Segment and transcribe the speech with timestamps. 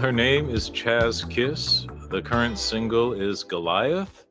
[0.00, 1.84] Her name is Chaz Kiss.
[2.08, 4.26] The current single is Goliath.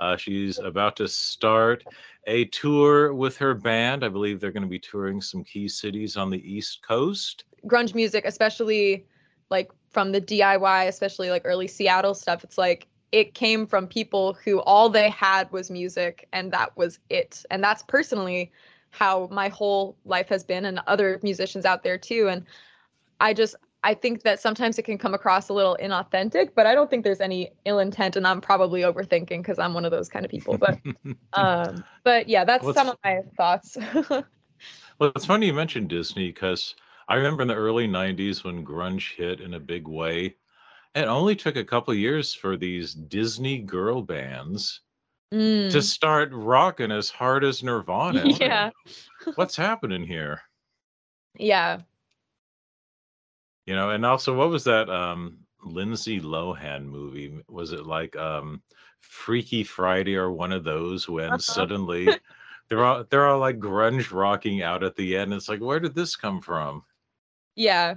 [0.00, 1.84] Uh, she's about to start
[2.26, 4.04] a tour with her band.
[4.04, 7.44] I believe they're going to be touring some key cities on the East Coast.
[7.66, 9.06] Grunge music, especially
[9.48, 14.36] like from the DIY, especially like early Seattle stuff, it's like it came from people
[14.44, 17.44] who all they had was music and that was it.
[17.48, 18.50] And that's personally
[18.90, 22.28] how my whole life has been and other musicians out there too.
[22.28, 22.44] And
[23.20, 23.54] I just
[23.84, 27.02] I think that sometimes it can come across a little inauthentic, but I don't think
[27.02, 30.30] there's any ill intent, and I'm probably overthinking because I'm one of those kind of
[30.30, 30.56] people.
[30.56, 30.78] But,
[31.32, 33.76] um, but yeah, that's some of my thoughts.
[34.10, 36.76] well, it's funny you mentioned Disney because
[37.08, 40.36] I remember in the early '90s when grunge hit in a big way.
[40.94, 44.82] It only took a couple years for these Disney girl bands
[45.32, 45.70] mm.
[45.70, 48.24] to start rocking as hard as Nirvana.
[48.40, 48.70] Yeah.
[49.36, 50.42] What's happening here?
[51.38, 51.80] Yeah,
[53.66, 57.40] you know, and also what was that um Lindsay Lohan movie?
[57.48, 58.62] Was it like um
[59.00, 61.38] Freaky Friday or one of those when uh-huh.
[61.38, 62.08] suddenly
[62.68, 65.32] they're all they're all like grunge rocking out at the end.
[65.34, 66.82] It's like, where did this come from?
[67.54, 67.96] Yeah.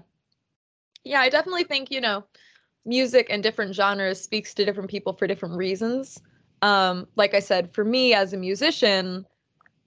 [1.03, 2.25] Yeah, I definitely think, you know,
[2.85, 6.19] music and different genres speaks to different people for different reasons.
[6.61, 9.25] Um, like I said, for me as a musician,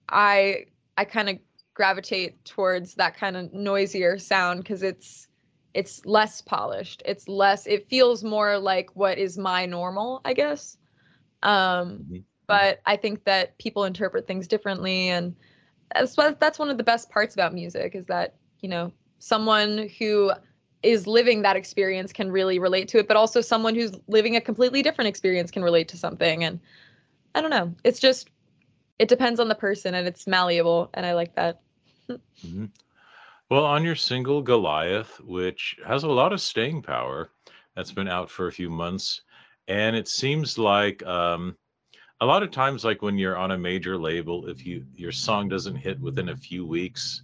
[0.09, 0.65] I
[0.97, 1.37] I kind of
[1.73, 5.28] gravitate towards that kind of noisier sound because it's
[5.73, 10.77] it's less polished it's less it feels more like what is my normal i guess
[11.43, 12.17] um mm-hmm.
[12.47, 15.35] but i think that people interpret things differently and
[15.93, 20.31] that's that's one of the best parts about music is that you know someone who
[20.81, 24.41] is living that experience can really relate to it but also someone who's living a
[24.41, 26.59] completely different experience can relate to something and
[27.35, 28.29] i don't know it's just
[28.97, 31.61] it depends on the person and it's malleable and i like that
[32.09, 32.65] mm-hmm.
[33.49, 37.31] Well, on your single Goliath, which has a lot of staying power,
[37.75, 39.21] that's been out for a few months,
[39.67, 41.55] and it seems like um,
[42.21, 45.49] a lot of times, like when you're on a major label, if you your song
[45.49, 47.23] doesn't hit within a few weeks,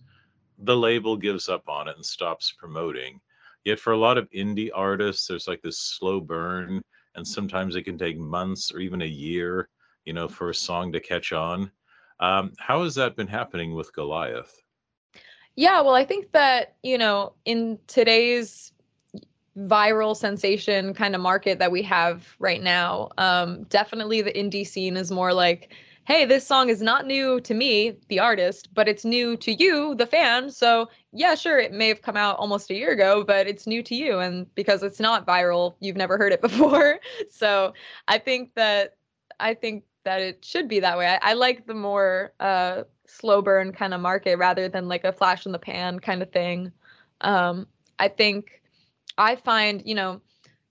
[0.60, 3.22] the label gives up on it and stops promoting.
[3.66, 6.82] Yet for a lot of indie artists, there's like this slow burn,
[7.16, 9.70] and sometimes it can take months or even a year,
[10.06, 11.72] you know, for a song to catch on.
[12.20, 14.65] Um, how has that been happening with Goliath?
[15.56, 18.74] Yeah, well, I think that, you know, in today's
[19.58, 24.98] viral sensation kind of market that we have right now, um, definitely the indie scene
[24.98, 25.74] is more like,
[26.06, 29.96] hey, this song is not new to me, the artist, but it's new to you,
[29.96, 30.52] the fan.
[30.52, 33.82] So, yeah, sure, it may have come out almost a year ago, but it's new
[33.84, 34.20] to you.
[34.20, 37.00] And because it's not viral, you've never heard it before.
[37.30, 37.74] so,
[38.08, 38.98] I think that,
[39.40, 41.08] I think that it should be that way.
[41.08, 42.84] I, I like the more uh,
[43.16, 46.32] slow burn kind of market rather than like a flash in the pan kind of
[46.32, 46.72] thing.
[47.22, 47.68] Um,
[48.00, 48.62] I think
[49.18, 50.22] I find, you know,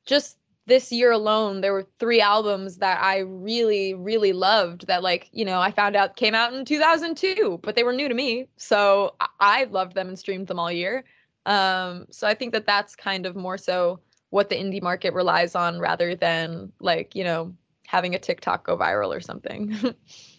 [0.04, 5.28] just this year alone, there were three albums that I really, really loved that, like,
[5.32, 8.48] you know, I found out came out in 2002, but they were new to me.
[8.56, 11.04] So I loved them and streamed them all year.
[11.46, 14.00] Um, so I think that that's kind of more so
[14.30, 17.54] what the indie market relies on rather than like, you know,
[17.86, 19.94] having a TikTok go viral or something.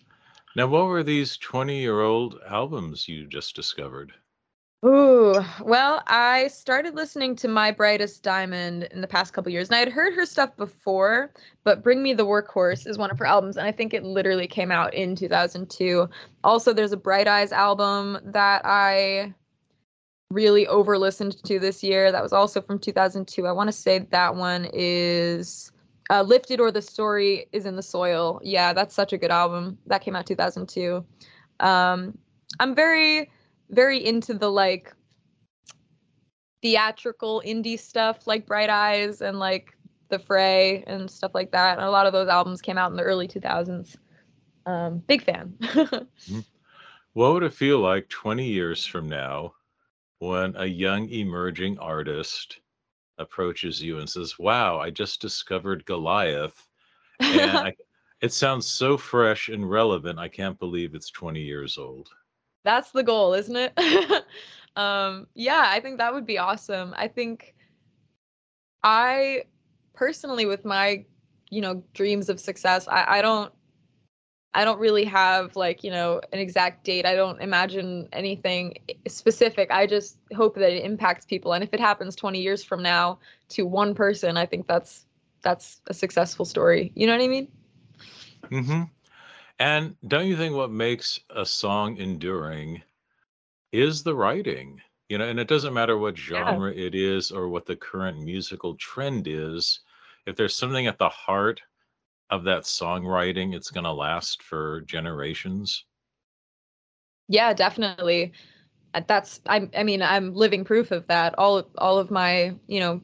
[0.55, 4.13] Now, what were these 20 year old albums you just discovered?
[4.85, 9.75] Ooh, well, I started listening to My Brightest Diamond in the past couple years, and
[9.75, 11.33] I had heard her stuff before,
[11.63, 14.47] but Bring Me the Workhorse is one of her albums, and I think it literally
[14.47, 16.07] came out in 2002.
[16.43, 19.33] Also, there's a Bright Eyes album that I
[20.29, 23.47] really over listened to this year that was also from 2002.
[23.47, 25.71] I want to say that one is
[26.09, 28.39] uh, Lifted or the Story is in the Soil.
[28.43, 29.77] Yeah, that's such a good album.
[29.87, 31.03] That came out 2002.
[31.59, 32.17] Um,
[32.59, 33.31] I'm very,
[33.69, 34.93] very into the like
[36.61, 39.75] theatrical indie stuff like Bright Eyes and like
[40.09, 41.77] The Fray and stuff like that.
[41.77, 43.95] And a lot of those albums came out in the early 2000s.
[44.65, 45.53] Um, big fan.
[46.27, 46.39] Mm-hmm.
[47.13, 49.53] what would it feel like 20 years from now
[50.17, 52.61] when a young emerging artist
[53.17, 56.67] approaches you and says, "Wow, I just discovered Goliath,"
[57.19, 57.73] and I,
[58.21, 60.19] it sounds so fresh and relevant.
[60.19, 62.09] I can't believe it's 20 years old.
[62.63, 63.73] That's the goal, isn't it?
[64.75, 66.93] um, yeah, I think that would be awesome.
[66.97, 67.55] I think
[68.83, 69.43] I
[69.93, 71.05] personally, with my
[71.49, 73.53] you know dreams of success, I, I don't
[74.55, 77.05] I don't really have like, you know, an exact date.
[77.05, 79.69] I don't imagine anything specific.
[79.69, 81.51] I just hope that it impacts people.
[81.51, 83.19] And if it happens 20 years from now
[83.49, 85.05] to one person, I think that's
[85.41, 86.93] that's a successful story.
[86.95, 87.47] You know what I mean?
[88.45, 88.83] Mm-hmm.
[89.59, 92.81] And don't you think what makes a song enduring
[93.73, 94.81] is the writing?
[95.09, 96.85] You know, and it doesn't matter what genre yeah.
[96.85, 99.81] it is or what the current musical trend is.
[100.25, 101.61] If there's something at the heart
[102.29, 105.85] of that songwriting, it's going to last for generations.
[107.27, 108.33] Yeah, definitely.
[108.93, 111.37] Uh, that's I I mean, I'm living proof of that.
[111.37, 113.01] All all of my, you know,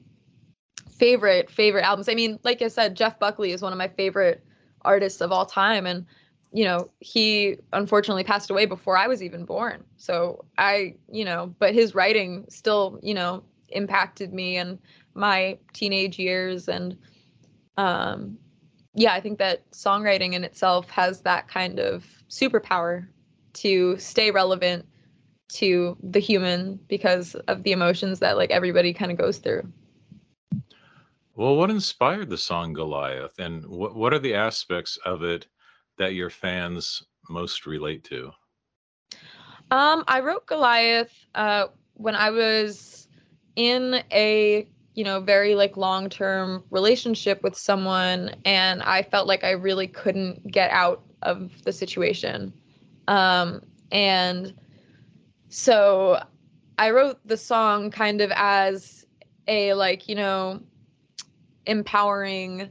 [0.98, 2.10] favorite favorite albums.
[2.10, 4.44] I mean, like I said, Jeff Buckley is one of my favorite
[4.84, 6.06] artists of all time and
[6.54, 9.86] you know, he unfortunately passed away before I was even born.
[9.96, 14.78] So I, you know, but his writing still, you know, impacted me and
[15.14, 16.98] my teenage years and
[17.78, 18.38] um
[18.94, 23.08] yeah, I think that songwriting in itself has that kind of superpower
[23.54, 24.86] to stay relevant
[25.54, 29.64] to the human because of the emotions that like everybody kind of goes through.
[31.36, 35.48] Well, what inspired the song Goliath and what what are the aspects of it
[35.98, 38.32] that your fans most relate to?
[39.72, 43.08] Um, I wrote Goliath uh, when I was
[43.56, 49.44] in a you know very like long term relationship with someone, and I felt like
[49.44, 52.54] I really couldn't get out of the situation,
[53.08, 53.62] um,
[53.92, 54.54] and
[55.50, 56.22] so
[56.78, 59.06] I wrote the song kind of as
[59.48, 60.62] a like you know
[61.66, 62.70] empowering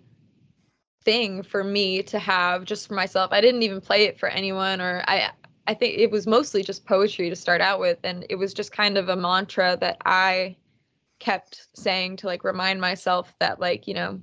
[1.05, 3.33] thing for me to have just for myself.
[3.33, 5.31] I didn't even play it for anyone or I
[5.67, 8.73] I think it was mostly just poetry to start out with and it was just
[8.73, 10.57] kind of a mantra that I
[11.21, 14.21] kept saying to like remind myself that like, you know,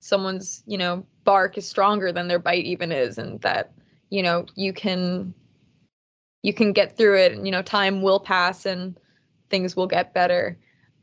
[0.00, 3.72] someone's, you know, bark is stronger than their bite even is and that,
[4.10, 5.32] you know, you can
[6.42, 8.98] you can get through it and you know, time will pass and
[9.50, 10.58] things will get better.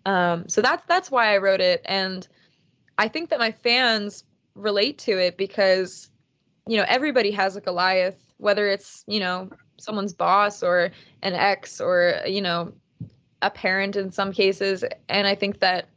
[0.06, 2.27] Um so that's that's why I wrote it and
[2.98, 4.24] I think that my fans
[4.56, 6.09] relate to it because
[6.68, 9.50] you know everybody has a Goliath, whether it's you know
[9.80, 12.74] someone's boss or an ex or you know
[13.44, 15.88] a parent in some cases, and I think that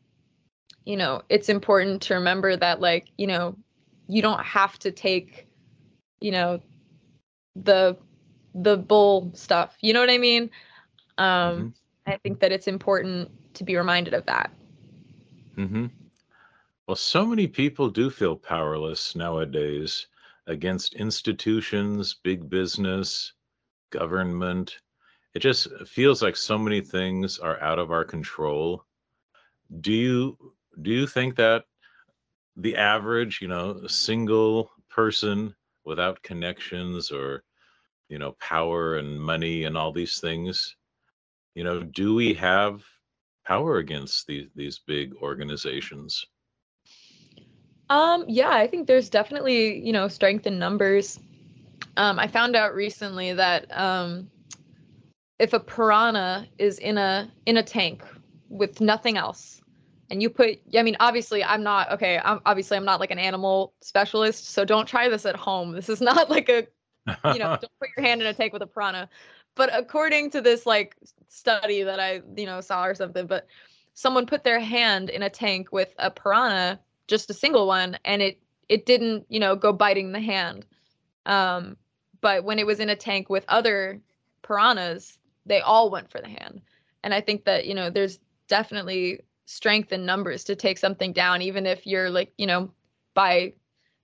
[0.85, 3.57] you know it's important to remember that like you know
[4.09, 5.49] you don't have to take
[6.21, 6.61] you know
[7.57, 7.97] the
[8.55, 10.49] the bull stuff you know what i mean
[11.19, 11.69] um mm-hmm.
[12.07, 14.51] i think that it's important to be reminded of that
[15.57, 15.87] mm-hmm
[16.87, 20.07] well, so many people do feel powerless nowadays
[20.47, 23.33] against institutions, big business,
[23.91, 24.79] government.
[25.37, 28.87] It just feels like so many things are out of our control.
[29.83, 30.38] Do you
[30.81, 31.65] do you think that
[32.56, 35.55] the average, you know, single person
[35.85, 37.44] without connections or
[38.09, 40.75] you know, power and money and all these things,
[41.55, 42.83] you know, do we have
[43.44, 46.25] power against these these big organizations?
[47.91, 51.21] Um, yeah, I think there's definitely, you know, strength in numbers.
[51.99, 54.31] Um, I found out recently that um,
[55.38, 58.03] if a piranha is in a in a tank
[58.49, 59.61] with nothing else,
[60.11, 62.21] and you put, I mean, obviously, I'm not okay.
[62.23, 65.73] I'm obviously I'm not like an animal specialist, so don't try this at home.
[65.73, 66.67] This is not like a,
[67.33, 69.09] you know, don't put your hand in a tank with a piranha.
[69.55, 70.97] But according to this like
[71.29, 73.47] study that I, you know, saw or something, but
[73.97, 76.78] someone put their hand in a tank with a piranha
[77.09, 78.38] just a single one and it
[78.69, 80.66] it didn't you know go biting the hand
[81.25, 81.76] um
[82.21, 84.00] but when it was in a tank with other
[84.43, 86.61] piranhas they all went for the hand
[87.03, 91.41] and i think that you know there's definitely strength in numbers to take something down
[91.41, 92.71] even if you're like you know
[93.15, 93.53] by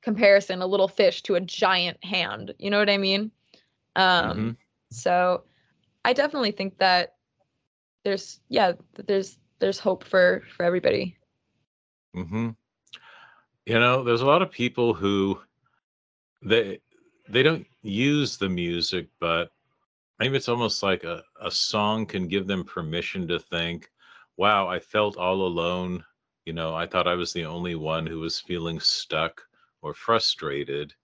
[0.03, 3.31] comparison a little fish to a giant hand you know what i mean
[3.97, 4.51] um mm-hmm.
[4.91, 5.43] so
[6.05, 7.15] i definitely think that
[8.05, 8.73] there's yeah
[9.07, 11.17] there's there's hope for for everybody
[12.15, 12.51] Mm-hmm.
[13.65, 15.41] you know, there's a lot of people who
[16.43, 16.81] they
[17.29, 19.51] they don't use the music, but
[20.23, 23.91] maybe it's almost like a, a song can give them permission to think,
[24.37, 26.05] wow, I felt all alone.
[26.45, 29.43] You know, I thought I was the only one who was feeling stuck
[29.83, 30.95] or frustrated.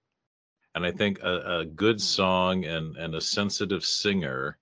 [0.77, 2.01] And I think a, a good mm.
[2.01, 4.57] song and, and a sensitive singer,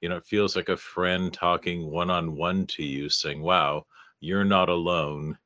[0.00, 3.84] you know, it feels like a friend talking one on one to you, saying, wow,
[4.20, 5.36] you're not alone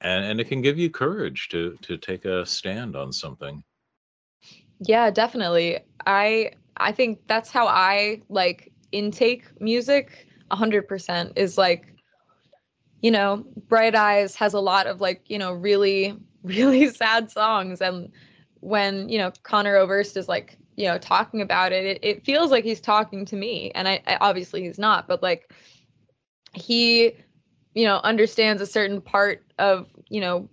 [0.00, 3.62] and and it can give you courage to to take a stand on something
[4.80, 11.92] yeah definitely i i think that's how i like intake music 100% is like
[13.02, 16.16] you know bright eyes has a lot of like you know really
[16.46, 17.80] really sad songs.
[17.80, 18.10] And
[18.60, 22.50] when you know Conor Oberst is like you know talking about it it, it feels
[22.50, 23.70] like he's talking to me.
[23.74, 25.52] And I, I obviously he's not but like
[26.54, 27.12] he
[27.74, 30.48] you know understands a certain part of you know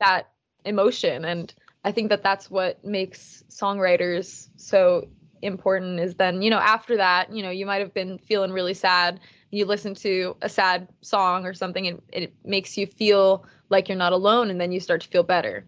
[0.00, 0.30] that
[0.64, 1.24] emotion.
[1.24, 1.52] And
[1.84, 5.08] i think that that's what makes songwriters so
[5.42, 8.74] important is then you know after that you know you might have been feeling really
[8.74, 9.20] sad.
[9.50, 13.96] You listen to a sad song or something and it makes you feel like you're
[13.96, 15.66] not alone and then you start to feel better.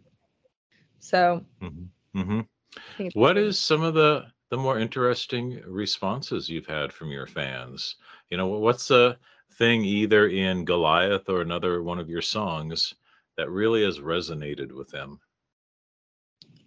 [0.98, 2.20] So mm-hmm.
[2.20, 3.08] Mm-hmm.
[3.14, 7.96] what is some of the the more interesting responses you've had from your fans?
[8.30, 9.16] You know what's the
[9.54, 12.94] thing either in goliath or another one of your songs
[13.36, 15.20] that really has resonated with them?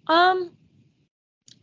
[0.07, 0.51] Um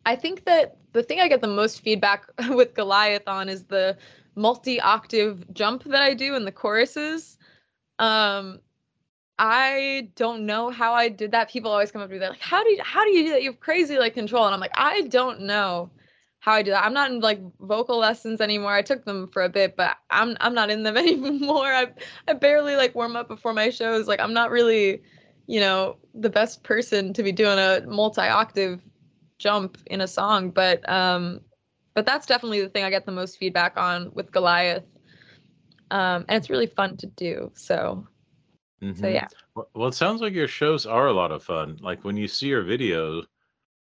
[0.06, 3.96] i think that the thing i get the most feedback with goliath on is the
[4.36, 7.38] multi-octave jump that I do in the choruses.
[7.98, 8.60] Um,
[9.38, 11.50] I don't know how I did that.
[11.50, 13.30] People always come up to me, they're like, "How do you how do you do
[13.30, 13.42] that?
[13.42, 15.90] You have crazy like control." And I'm like, I don't know
[16.40, 16.84] how I do that.
[16.84, 18.72] I'm not in like vocal lessons anymore.
[18.72, 21.66] I took them for a bit, but I'm I'm not in them anymore.
[21.66, 21.88] I
[22.28, 24.06] I barely like warm up before my shows.
[24.08, 25.02] Like I'm not really,
[25.46, 28.80] you know, the best person to be doing a multi-octave
[29.40, 31.40] jump in a song, but um
[31.94, 34.84] but that's definitely the thing I get the most feedback on with Goliath.
[35.90, 37.50] Um, and it's really fun to do.
[37.54, 38.06] So,
[38.80, 39.00] mm-hmm.
[39.00, 39.26] so yeah.
[39.74, 41.78] Well, it sounds like your shows are a lot of fun.
[41.80, 43.24] Like when you see your video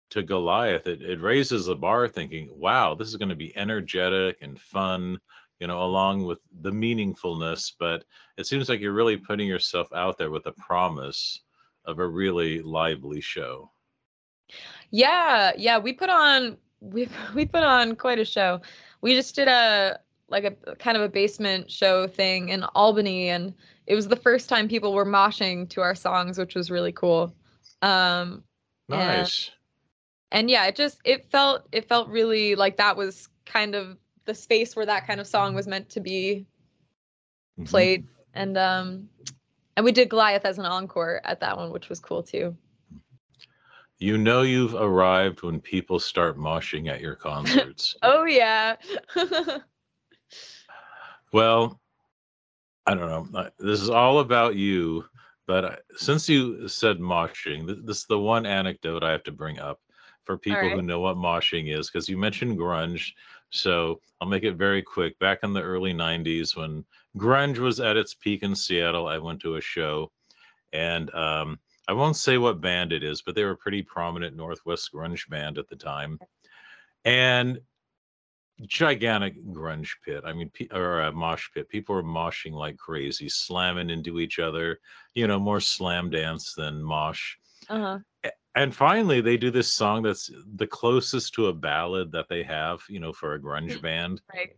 [0.09, 4.37] to Goliath, it, it raises the bar thinking, wow, this is going to be energetic
[4.41, 5.17] and fun,
[5.59, 7.71] you know, along with the meaningfulness.
[7.79, 8.03] But
[8.37, 11.39] it seems like you're really putting yourself out there with a promise
[11.85, 13.71] of a really lively show.
[14.93, 18.61] Yeah, yeah, we put on we we put on quite a show.
[19.01, 23.53] We just did a like a kind of a basement show thing in Albany, and
[23.87, 27.33] it was the first time people were moshing to our songs, which was really cool.
[27.81, 28.43] Um,
[28.87, 29.51] nice.
[30.31, 33.97] And, and yeah, it just it felt it felt really like that was kind of
[34.25, 36.45] the space where that kind of song was meant to be
[37.59, 37.65] mm-hmm.
[37.65, 38.29] played, mm-hmm.
[38.35, 39.09] and um,
[39.75, 42.55] and we did Goliath as an encore at that one, which was cool too.
[43.99, 47.95] You know you've arrived when people start moshing at your concerts.
[48.03, 48.75] oh yeah.
[51.33, 51.79] well,
[52.85, 53.49] I don't know.
[53.59, 55.05] This is all about you,
[55.47, 59.79] but since you said moshing, this is the one anecdote I have to bring up
[60.25, 60.73] for people right.
[60.73, 63.11] who know what moshing is because you mentioned grunge.
[63.49, 65.17] So I'll make it very quick.
[65.19, 66.83] Back in the early 90s, when
[67.17, 70.11] grunge was at its peak in Seattle, I went to a show
[70.71, 74.35] and um, I won't say what band it is, but they were a pretty prominent
[74.35, 76.19] Northwest grunge band at the time.
[77.03, 77.59] And
[78.67, 80.23] gigantic grunge pit.
[80.25, 81.69] I mean, or a mosh pit.
[81.69, 84.79] People were moshing like crazy, slamming into each other.
[85.15, 87.35] You know, more slam dance than mosh.
[87.69, 87.99] Uh-huh.
[88.55, 92.81] And finally, they do this song that's the closest to a ballad that they have.
[92.87, 94.21] You know, for a grunge band.
[94.33, 94.55] Right.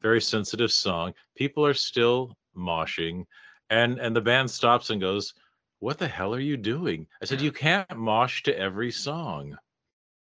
[0.00, 1.12] Very sensitive song.
[1.36, 3.24] People are still moshing,
[3.68, 5.34] and and the band stops and goes
[5.80, 7.06] what the hell are you doing?
[7.20, 9.56] I said, you can't mosh to every song.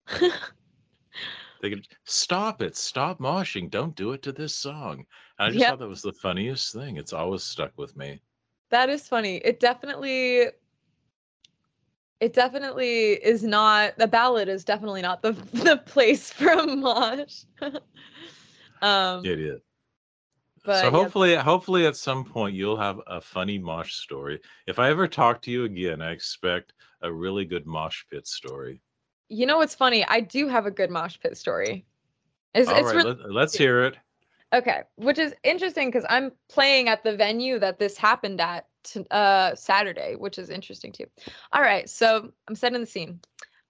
[1.60, 5.04] they could stop it, stop moshing, don't do it to this song.
[5.38, 5.70] And I just yep.
[5.70, 6.96] thought that was the funniest thing.
[6.96, 8.20] It's always stuck with me.
[8.70, 9.36] That is funny.
[9.38, 10.46] It definitely
[12.20, 17.42] it definitely is not the ballad is definitely not the the place for a mosh.
[18.82, 19.60] um it is.
[20.64, 21.42] But so hopefully, yeah.
[21.42, 24.40] hopefully at some point you'll have a funny mosh story.
[24.66, 28.80] If I ever talk to you again, I expect a really good mosh pit story.
[29.28, 30.04] You know what's funny?
[30.06, 31.84] I do have a good mosh pit story.
[32.54, 33.96] It's, All it's right, really- let, let's hear it.
[34.54, 39.06] Okay, which is interesting because I'm playing at the venue that this happened at t-
[39.10, 41.06] uh, Saturday, which is interesting too.
[41.54, 43.18] All right, so I'm setting the scene.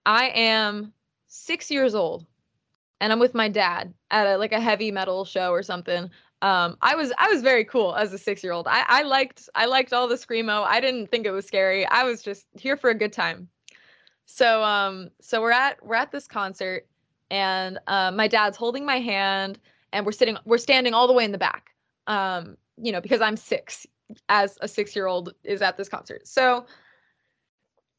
[0.06, 0.92] I am
[1.28, 2.26] six years old,
[3.00, 6.10] and I'm with my dad at a, like a heavy metal show or something
[6.42, 8.66] um, I was I was very cool as a six year old.
[8.66, 10.64] I, I liked I liked all the screamo.
[10.64, 11.86] I didn't think it was scary.
[11.86, 13.48] I was just here for a good time.
[14.26, 16.86] So um so we're at we're at this concert
[17.30, 19.60] and uh, my dad's holding my hand
[19.92, 21.70] and we're sitting we're standing all the way in the back.
[22.08, 23.86] Um, you know, because I'm six
[24.28, 26.26] as a six year old is at this concert.
[26.26, 26.66] So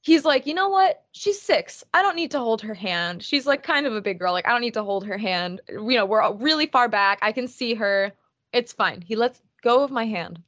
[0.02, 1.06] he's like, you know what?
[1.14, 1.82] She's six.
[1.94, 3.24] I don't need to hold her hand.
[3.24, 4.34] She's like kind of a big girl.
[4.34, 5.62] Like I don't need to hold her hand.
[5.70, 7.20] You know, we're really far back.
[7.22, 8.12] I can see her.
[8.53, 9.01] It's fine.
[9.01, 10.41] He lets go of my hand.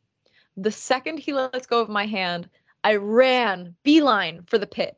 [0.55, 2.49] The second he lets go of my hand,
[2.83, 4.97] I ran beeline for the pit.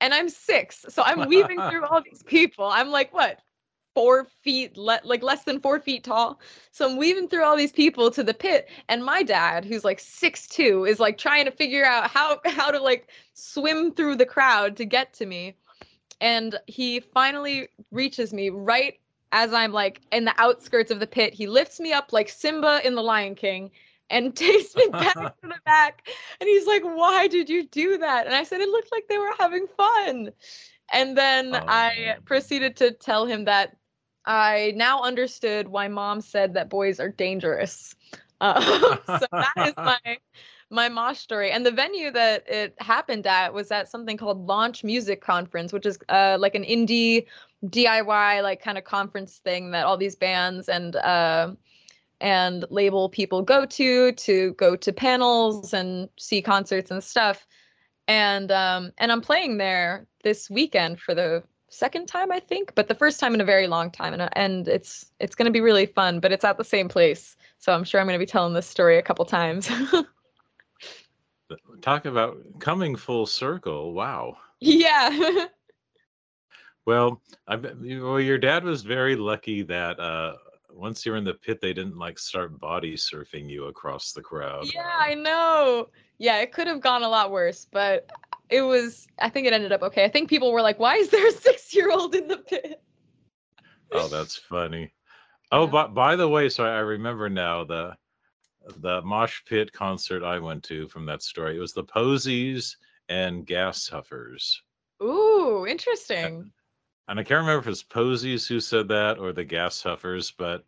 [0.00, 0.86] And I'm six.
[0.88, 2.64] So I'm weaving through all these people.
[2.66, 3.40] I'm like, what?
[3.94, 6.40] Four feet, le- like less than four feet tall.
[6.70, 8.68] So I'm weaving through all these people to the pit.
[8.88, 12.70] And my dad, who's like six two, is like trying to figure out how how
[12.70, 15.56] to like swim through the crowd to get to me.
[16.20, 19.00] And he finally reaches me right
[19.32, 22.80] as I'm like in the outskirts of the pit, he lifts me up like Simba
[22.84, 23.70] in The Lion King
[24.10, 26.08] and takes me back to the back.
[26.40, 28.26] And he's like, Why did you do that?
[28.26, 30.30] And I said, It looked like they were having fun.
[30.92, 32.16] And then oh, I man.
[32.24, 33.76] proceeded to tell him that
[34.24, 37.94] I now understood why mom said that boys are dangerous.
[38.40, 40.18] Uh, so that is my
[40.70, 41.50] my mosh story.
[41.50, 45.86] And the venue that it happened at was at something called Launch Music Conference, which
[45.86, 47.24] is uh, like an indie
[47.66, 51.52] DIY like kind of conference thing that all these bands and uh,
[52.20, 57.46] and label people go to to go to panels and see concerts and stuff.
[58.06, 62.88] And um, and I'm playing there this weekend for the second time I think, but
[62.88, 65.60] the first time in a very long time, and and it's it's going to be
[65.60, 66.20] really fun.
[66.20, 68.66] But it's at the same place, so I'm sure I'm going to be telling this
[68.66, 69.68] story a couple times.
[71.80, 73.94] Talk about coming full circle.
[73.94, 74.36] Wow.
[74.60, 75.46] Yeah.
[76.88, 80.36] well, I well, your dad was very lucky that uh,
[80.70, 84.64] once you're in the pit, they didn't like start body surfing you across the crowd.
[84.72, 85.90] Yeah, I know.
[86.16, 88.10] Yeah, it could have gone a lot worse, but
[88.48, 89.06] it was.
[89.18, 90.02] I think it ended up okay.
[90.02, 92.82] I think people were like, "Why is there a six-year-old in the pit?"
[93.92, 94.90] Oh, that's funny.
[95.52, 95.70] Oh, yeah.
[95.70, 97.94] but by the way, so I remember now the
[98.78, 101.58] the mosh pit concert I went to from that story.
[101.58, 102.78] It was the Posies
[103.10, 104.62] and Gas Huffers.
[105.02, 106.50] Ooh, interesting.
[107.08, 110.64] And I can't remember if it's Posies who said that or the Gas Huffers, but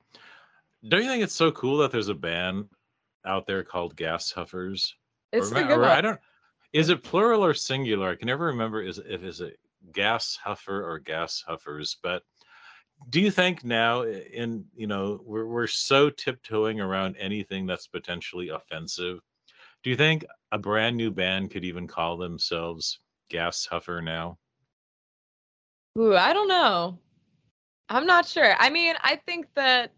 [0.88, 2.66] don't you think it's so cool that there's a band
[3.26, 4.96] out there called Gas Huffers?
[5.32, 5.90] It's or, a good or, one.
[5.90, 6.20] I don't.
[6.72, 8.10] Is it plural or singular?
[8.10, 8.80] I can never remember.
[8.80, 9.58] Is if is it
[9.92, 11.98] gas huffer or gas huffers?
[12.02, 12.22] But
[13.08, 18.50] do you think now in you know we're we're so tiptoeing around anything that's potentially
[18.50, 19.20] offensive
[19.82, 24.38] do you think a brand new band could even call themselves gas huffer now
[26.00, 26.98] Ooh, i don't know
[27.90, 29.92] i'm not sure i mean i think that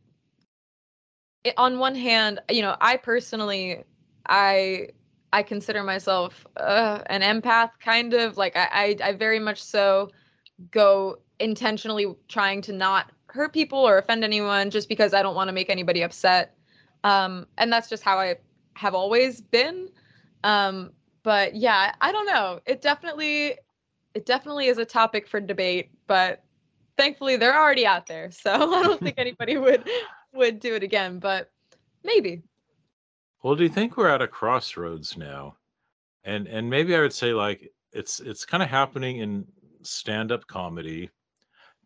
[1.45, 3.85] it, on one hand you know i personally
[4.27, 4.89] i
[5.33, 10.11] i consider myself uh, an empath kind of like I, I i very much so
[10.71, 15.49] go intentionally trying to not hurt people or offend anyone just because I don't want
[15.49, 16.55] to make anybody upset.
[17.05, 18.37] Um, and that's just how I
[18.75, 19.89] have always been.
[20.45, 22.61] Um, but yeah, I don't know.
[22.67, 23.57] It definitely,
[24.15, 25.91] it definitely is a topic for debate.
[26.07, 26.45] But
[26.97, 29.89] thankfully, they're already out there, so I don't think anybody would
[30.33, 31.19] would do it again.
[31.19, 31.51] But
[32.05, 32.43] maybe.
[33.43, 35.57] Well, do you think we're at a crossroads now?
[36.25, 39.45] And and maybe I would say like it's it's kind of happening in
[39.83, 41.11] stand-up comedy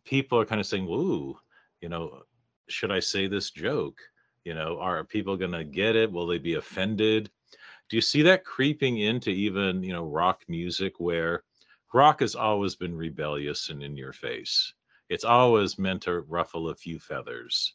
[0.06, 1.36] people are kind of saying, "Ooh,
[1.82, 2.22] you know,
[2.68, 3.98] should I say this joke?
[4.44, 6.10] You know, are people going to get it?
[6.10, 7.30] Will they be offended?"
[7.88, 11.44] Do you see that creeping into even, you know, rock music where
[11.92, 14.72] rock has always been rebellious and in your face.
[15.08, 17.74] It's always meant to ruffle a few feathers.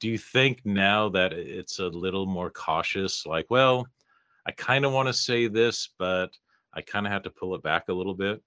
[0.00, 3.86] Do you think now that it's a little more cautious like, well,
[4.46, 6.36] I kind of want to say this, but
[6.74, 8.42] I kind of have to pull it back a little bit?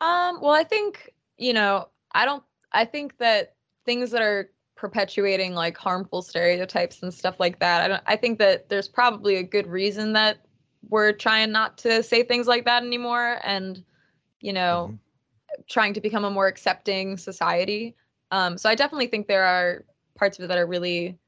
[0.00, 2.42] Um, well, I think, you know, I don't
[2.72, 3.54] I think that
[3.86, 8.38] things that are perpetuating like harmful stereotypes and stuff like that, I don't I think
[8.40, 10.43] that there's probably a good reason that
[10.88, 13.84] we're trying not to say things like that anymore and
[14.44, 15.62] you know, mm-hmm.
[15.68, 17.96] trying to become a more accepting society.
[18.30, 19.84] Um, so I definitely think there are
[20.16, 21.18] parts of it that are really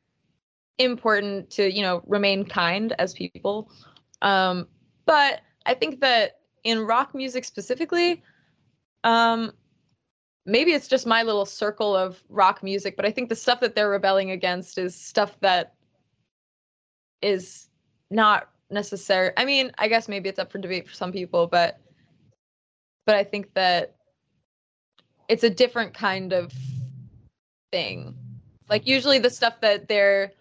[0.79, 3.71] important to, you know, remain kind as people.
[4.21, 4.69] Um,
[5.07, 8.23] but I think that in rock music specifically,
[9.03, 9.53] um,
[10.45, 13.75] maybe it's just my little circle of rock music, but I think the stuff that
[13.75, 15.75] they're rebelling against is stuff that
[17.23, 17.69] is
[18.11, 19.33] not necessary.
[19.37, 21.81] I mean, I guess maybe it's up for debate for some people, but
[23.05, 23.95] but I think that
[25.29, 26.53] it's a different kind of
[27.73, 28.17] thing.
[28.69, 30.33] Like usually the stuff that they're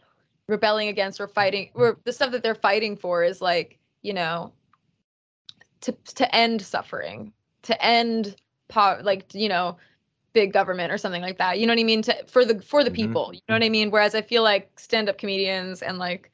[0.48, 4.52] rebelling against or fighting or the stuff that they're fighting for is like, you know,
[5.82, 7.32] to to end suffering,
[7.64, 8.36] to end
[8.68, 9.78] po- like you know
[10.34, 12.84] big government or something like that you know what i mean to for the for
[12.84, 12.96] the mm-hmm.
[12.96, 16.30] people you know what i mean whereas i feel like stand-up comedians and like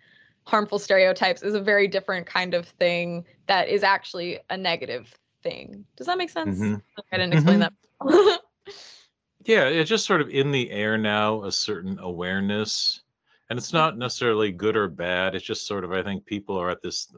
[0.52, 5.84] harmful stereotypes is a very different kind of thing that is actually a negative thing
[5.96, 6.76] does that make sense mm-hmm.
[7.12, 8.10] i didn't explain mm-hmm.
[8.10, 8.40] that
[9.46, 13.02] yeah it's just sort of in the air now a certain awareness
[13.50, 16.70] and it's not necessarily good or bad it's just sort of i think people are
[16.70, 17.12] at this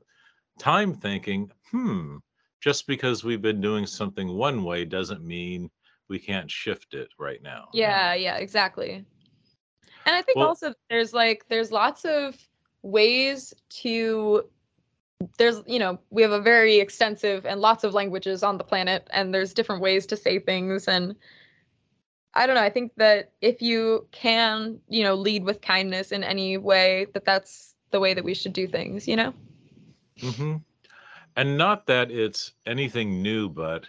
[0.58, 2.18] time thinking hmm
[2.64, 5.70] just because we've been doing something one way doesn't mean
[6.08, 7.68] we can't shift it right now.
[7.74, 9.06] Yeah, yeah, exactly.
[10.06, 12.38] And I think well, also there's like there's lots of
[12.84, 14.44] ways to
[15.38, 19.08] there's you know we have a very extensive and lots of languages on the planet
[19.12, 21.16] and there's different ways to say things and
[22.34, 26.24] I don't know I think that if you can you know lead with kindness in
[26.24, 29.34] any way that that's the way that we should do things you know
[30.20, 30.58] mm-hmm.
[31.38, 33.88] and not that it's anything new but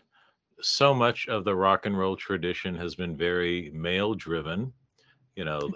[0.65, 4.73] so much of the rock and roll tradition has been very male driven.
[5.37, 5.71] You know,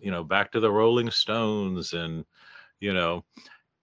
[0.00, 2.24] you know, back to the Rolling Stones, and
[2.80, 3.24] you know,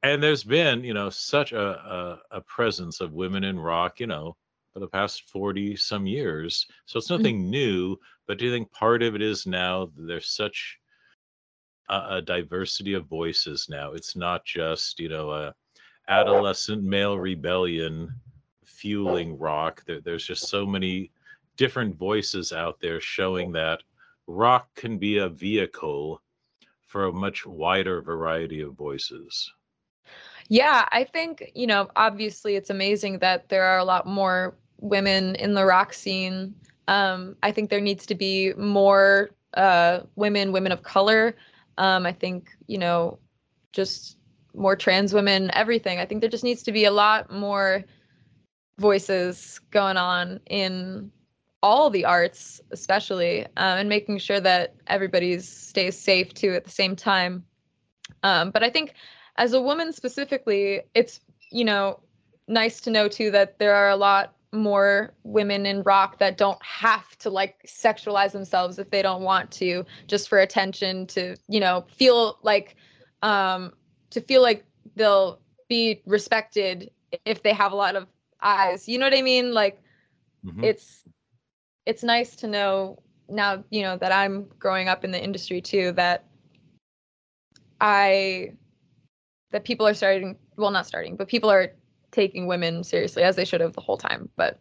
[0.04, 4.00] and there's been you know such a, a, a presence of women in rock.
[4.00, 4.36] You know,
[4.78, 6.68] for the past 40 some years.
[6.86, 7.24] So it's mm-hmm.
[7.24, 7.50] nothing mm-hmm.
[7.50, 10.78] new, but do you think part of it is now there's such
[11.90, 13.94] a, a, diversity of voices now?
[13.94, 15.56] It's not just, you know, a
[16.10, 18.14] adolescent male rebellion
[18.66, 19.84] fueling rock.
[19.88, 21.10] There, there's just so many
[21.56, 23.82] different voices out there showing that
[24.28, 26.22] rock can be a vehicle
[26.88, 29.52] for a much wider variety of voices.
[30.50, 35.36] Yeah, I think, you know, obviously it's amazing that there are a lot more women
[35.36, 36.56] in the rock scene.
[36.88, 41.36] Um, I think there needs to be more uh, women, women of color.
[41.78, 43.20] Um, I think, you know,
[43.74, 44.18] just
[44.56, 46.00] more trans women, everything.
[46.00, 47.84] I think there just needs to be a lot more
[48.80, 51.12] voices going on in
[51.64, 56.72] all the arts, especially, um, and making sure that everybody stays safe too at the
[56.72, 57.44] same time.
[58.24, 58.94] Um, but I think
[59.38, 61.20] as a woman specifically, it's,
[61.52, 62.00] you know,
[62.48, 66.62] nice to know too that there are a lot more women in rock that don't
[66.64, 71.60] have to like sexualize themselves if they don't want to just for attention to you
[71.60, 72.76] know feel like
[73.24, 73.74] um
[74.10, 74.64] to feel like
[74.96, 76.90] they'll be respected
[77.26, 78.08] if they have a lot of
[78.42, 79.82] eyes you know what i mean like
[80.46, 80.64] mm-hmm.
[80.64, 81.04] it's
[81.88, 85.92] it's nice to know now you know that i'm growing up in the industry too
[85.94, 86.26] that
[87.82, 88.52] i
[89.52, 91.74] that people are starting well not starting but people are
[92.12, 94.30] taking women seriously as they should have the whole time.
[94.36, 94.60] But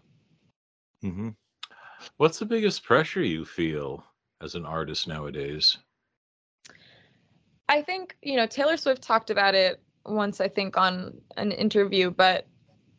[1.02, 1.30] hmm
[2.18, 4.04] what's the biggest pressure you feel
[4.42, 5.78] as an artist nowadays?
[7.68, 10.40] I think you know Taylor Swift talked about it once.
[10.40, 12.46] I think on an interview, but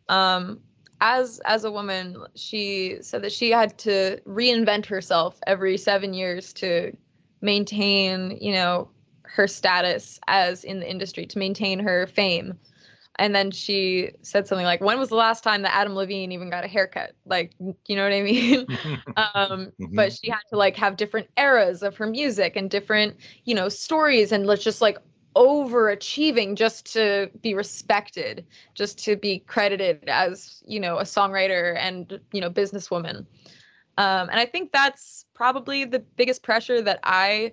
[0.10, 0.60] um,
[1.02, 6.54] as as a woman, she said that she had to reinvent herself every seven years
[6.54, 6.96] to
[7.42, 8.90] maintain, you know,
[9.24, 12.58] her status as in the industry, to maintain her fame.
[13.20, 16.50] And then she said something like when was the last time that adam levine even
[16.50, 17.14] got a haircut?
[17.26, 18.66] Like you know what i mean?
[19.18, 19.96] Um, mm-hmm.
[19.96, 23.68] but she had to like have different eras of her music and different you know
[23.68, 25.00] stories and let's just like
[25.38, 32.20] overachieving just to be respected just to be credited as you know a songwriter and
[32.32, 33.26] you know businesswoman.
[34.00, 37.52] Um, and i think that's probably the biggest pressure that i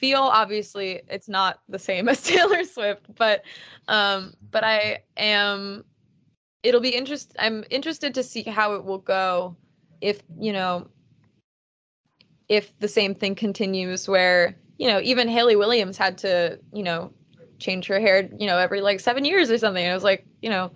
[0.00, 0.22] feel.
[0.22, 3.44] Obviously it's not the same as Taylor Swift, but
[3.86, 5.84] um but I am
[6.62, 9.56] it'll be interest I'm interested to see how it will go
[10.00, 10.88] if, you know,
[12.48, 17.12] if the same thing continues where, you know, even Hayley Williams had to, you know,
[17.58, 19.84] change her hair, you know, every like 7 years or something.
[19.84, 20.70] And I was like, you know,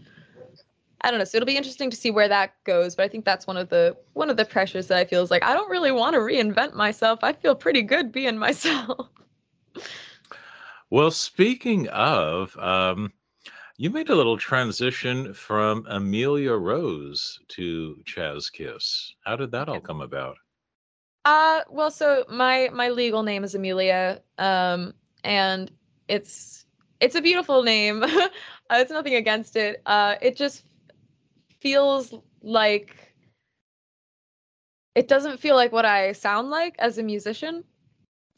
[1.01, 1.25] I don't know.
[1.25, 2.95] So it'll be interesting to see where that goes.
[2.95, 5.31] But I think that's one of the one of the pressures that I feel is
[5.31, 7.21] like I don't really want to reinvent myself.
[7.23, 9.09] I feel pretty good being myself.
[10.90, 13.11] Well, speaking of, um,
[13.79, 19.14] you made a little transition from Amelia Rose to Chaz Kiss.
[19.25, 20.37] How did that all come about?
[21.25, 25.71] Uh, well, so my my legal name is Amelia, um, and
[26.09, 26.67] it's
[27.01, 28.03] it's a beautiful name.
[28.03, 28.29] uh,
[28.73, 29.81] it's nothing against it.
[29.87, 30.65] Uh, it just
[31.61, 33.15] feels like
[34.95, 37.65] it doesn't feel like what I sound like as a musician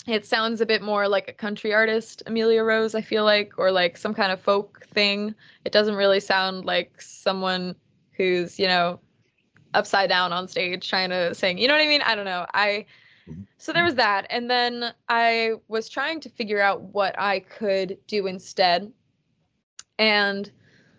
[0.06, 3.72] it sounds a bit more like a country artist, Amelia Rose, I feel like, or
[3.72, 5.34] like some kind of folk thing.
[5.64, 7.74] It doesn't really sound like someone
[8.12, 9.00] who's, you know,
[9.76, 11.58] upside down on stage trying to sing.
[11.58, 12.02] You know what I mean?
[12.02, 12.46] I don't know.
[12.54, 12.86] I
[13.28, 13.42] mm-hmm.
[13.58, 14.26] so there was that.
[14.30, 18.92] And then I was trying to figure out what I could do instead.
[19.98, 20.50] And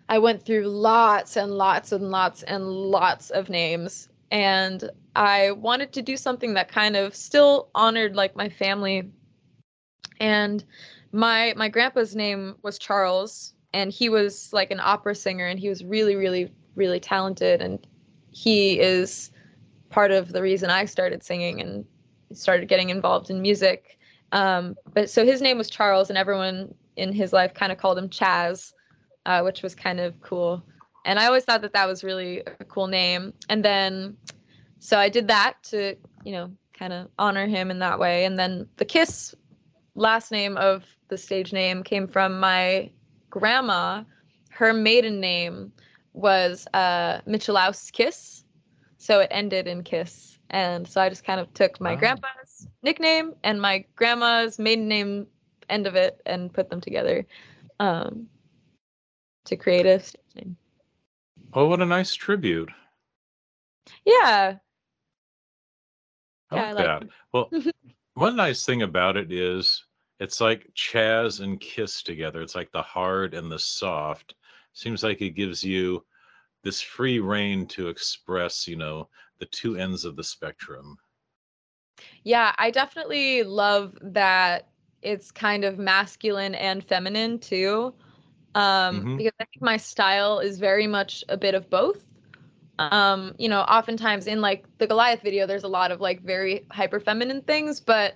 [0.09, 4.09] I went through lots and lots and lots and lots of names.
[4.31, 9.09] And I wanted to do something that kind of still honored like my family.
[10.19, 10.63] And
[11.11, 15.69] my my grandpa's name was Charles and he was like an opera singer and he
[15.69, 17.85] was really really really talented and
[18.37, 19.31] he is
[19.89, 21.83] part of the reason I started singing and
[22.33, 23.97] started getting involved in music.
[24.31, 27.97] Um, but so his name was Charles, and everyone in his life kind of called
[27.97, 28.73] him Chaz,
[29.25, 30.61] uh, which was kind of cool.
[31.05, 33.33] And I always thought that that was really a cool name.
[33.49, 34.15] And then
[34.79, 38.25] so I did that to, you know, kind of honor him in that way.
[38.25, 39.33] And then the Kiss
[39.95, 42.91] last name of the stage name came from my
[43.31, 44.03] grandma.
[44.49, 45.71] Her maiden name
[46.17, 48.43] was uh, Michelaus Kiss.
[48.97, 50.39] So it ended in Kiss.
[50.49, 51.99] And so I just kind of took my wow.
[51.99, 55.27] grandpa's nickname and my grandma's maiden name
[55.69, 57.25] end of it and put them together
[57.79, 58.27] um,
[59.45, 60.57] to create a stage name.
[61.53, 62.69] Oh, what a nice tribute.
[64.05, 64.55] Yeah.
[66.49, 67.09] I Yeah, like I like that.
[67.33, 67.51] Well,
[68.13, 69.85] one nice thing about it is
[70.19, 72.41] it's like Chaz and Kiss together.
[72.41, 74.35] It's like the hard and the soft.
[74.77, 76.05] Seems like it gives you
[76.63, 79.09] this free reign to express, you know,
[79.39, 80.99] the two ends of the spectrum.
[82.23, 84.67] Yeah, I definitely love that
[85.01, 87.93] it's kind of masculine and feminine too.
[88.55, 92.05] Um, hmm because I think my style is very much a bit of both.
[92.79, 96.65] Um, you know, oftentimes in like the Goliath video, there's a lot of like very
[96.71, 98.15] hyper feminine things, but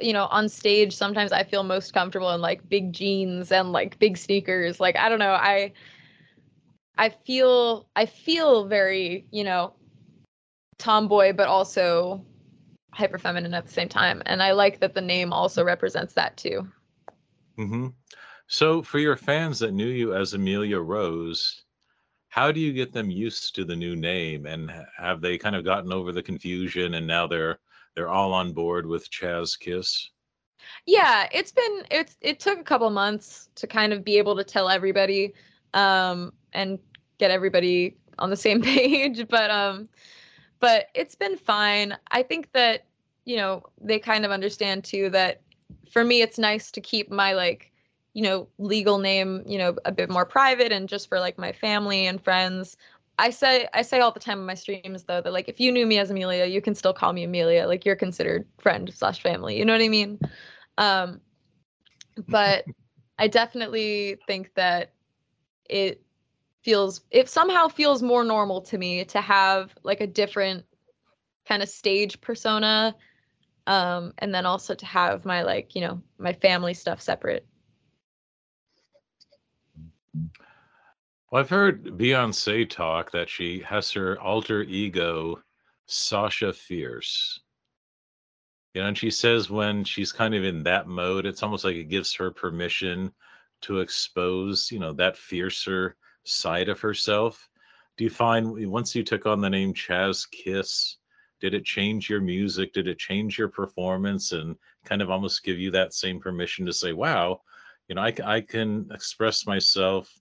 [0.00, 3.98] you know, on stage, sometimes I feel most comfortable in like big jeans and like
[3.98, 4.80] big sneakers.
[4.80, 5.72] Like, I don't know, I
[6.98, 9.74] I feel I feel very, you know,
[10.78, 12.24] tomboy, but also
[12.92, 14.22] hyper feminine at the same time.
[14.26, 16.68] And I like that the name also represents that too.
[17.56, 17.88] hmm
[18.48, 21.64] So, for your fans that knew you as Amelia Rose,
[22.28, 24.46] how do you get them used to the new name?
[24.46, 27.58] And have they kind of gotten over the confusion and now they're
[27.94, 30.10] they're all on board with Chaz Kiss?
[30.86, 34.44] Yeah, it's been it's it took a couple months to kind of be able to
[34.44, 35.34] tell everybody
[35.74, 36.78] um and
[37.18, 39.88] get everybody on the same page, but um
[40.60, 41.96] but it's been fine.
[42.10, 42.84] I think that
[43.24, 45.42] you know, they kind of understand too that
[45.90, 47.72] for me it's nice to keep my like
[48.14, 51.52] you know legal name you know a bit more private and just for like my
[51.52, 52.76] family and friends
[53.18, 55.70] i say i say all the time in my streams though that like if you
[55.70, 59.22] knew me as amelia you can still call me amelia like you're considered friend slash
[59.22, 60.18] family you know what i mean
[60.78, 61.20] um
[62.26, 62.64] but
[63.18, 64.92] i definitely think that
[65.68, 66.02] it
[66.68, 70.62] feels it somehow feels more normal to me to have like a different
[71.46, 72.94] kind of stage persona
[73.66, 77.46] um and then also to have my like you know my family stuff separate
[81.30, 85.42] Well, I've heard Beyonce talk that she has her alter ego,
[85.86, 87.40] Sasha Fierce.
[88.74, 91.76] You know, and she says when she's kind of in that mode, it's almost like
[91.76, 93.12] it gives her permission
[93.62, 95.96] to expose, you know, that fiercer
[96.28, 97.48] side of herself.
[97.96, 100.96] Do you find once you took on the name Chaz Kiss,
[101.40, 102.72] did it change your music?
[102.72, 106.72] Did it change your performance and kind of almost give you that same permission to
[106.72, 107.40] say, wow,
[107.88, 110.12] you know, I, I can express myself,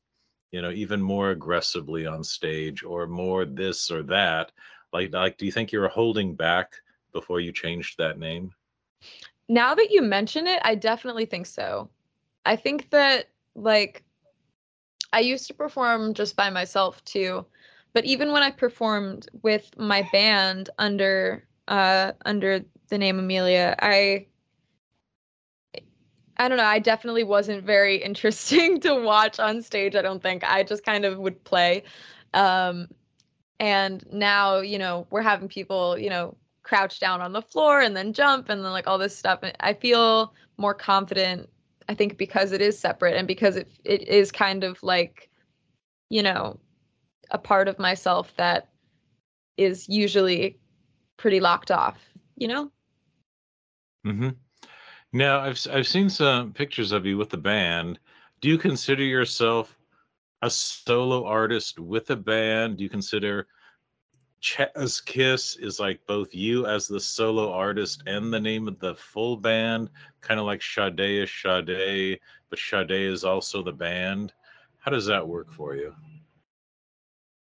[0.52, 4.52] you know, even more aggressively on stage or more this or that?
[4.94, 6.74] Like, like, do you think you were holding back
[7.14, 8.52] before you changed that name?
[9.50, 11.90] now that you mention it i definitely think so
[12.46, 14.04] i think that like
[15.14, 17.46] i used to perform just by myself too
[17.94, 24.26] but even when i performed with my band under uh under the name amelia i
[26.40, 26.64] I don't know.
[26.66, 29.96] I definitely wasn't very interesting to watch on stage.
[29.96, 30.44] I don't think.
[30.44, 31.84] I just kind of would play.
[32.34, 32.88] Um,
[33.60, 37.96] and now, you know, we're having people, you know, crouch down on the floor and
[37.96, 39.40] then jump and then like all this stuff.
[39.60, 41.50] I feel more confident,
[41.90, 45.30] I think, because it is separate and because it it is kind of like,
[46.10, 46.60] you know,
[47.32, 48.70] a part of myself that
[49.58, 50.60] is usually
[51.18, 51.98] pretty locked off,
[52.36, 52.72] you know?
[54.06, 54.30] Mm-hmm.
[55.14, 58.00] Now, I've I've seen some pictures of you with the band.
[58.42, 59.78] Do you consider yourself
[60.42, 62.78] a solo artist with a band?
[62.78, 63.48] Do you consider
[64.42, 68.96] Chaz Kiss is like both you as the solo artist and the name of the
[68.96, 69.90] full band,
[70.22, 72.20] kind of like Sade is Sade,
[72.50, 74.34] but Sade is also the band?
[74.80, 75.94] How does that work for you?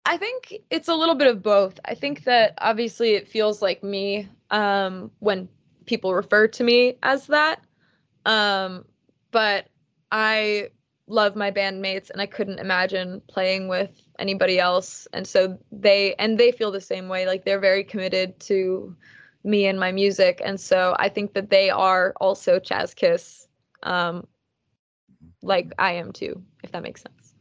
[0.05, 1.79] I think it's a little bit of both.
[1.85, 5.47] I think that obviously it feels like me um, when
[5.85, 7.61] people refer to me as that.
[8.25, 8.85] Um,
[9.31, 9.67] but
[10.11, 10.69] I
[11.09, 15.07] love my bandmates and I couldn't imagine playing with anybody else.
[15.11, 17.25] And so they and they feel the same way.
[17.25, 18.95] Like they're very committed to
[19.43, 20.41] me and my music.
[20.45, 23.47] And so I think that they are also Chaz Kiss,
[23.83, 24.27] um,
[25.41, 27.33] like I am too, if that makes sense.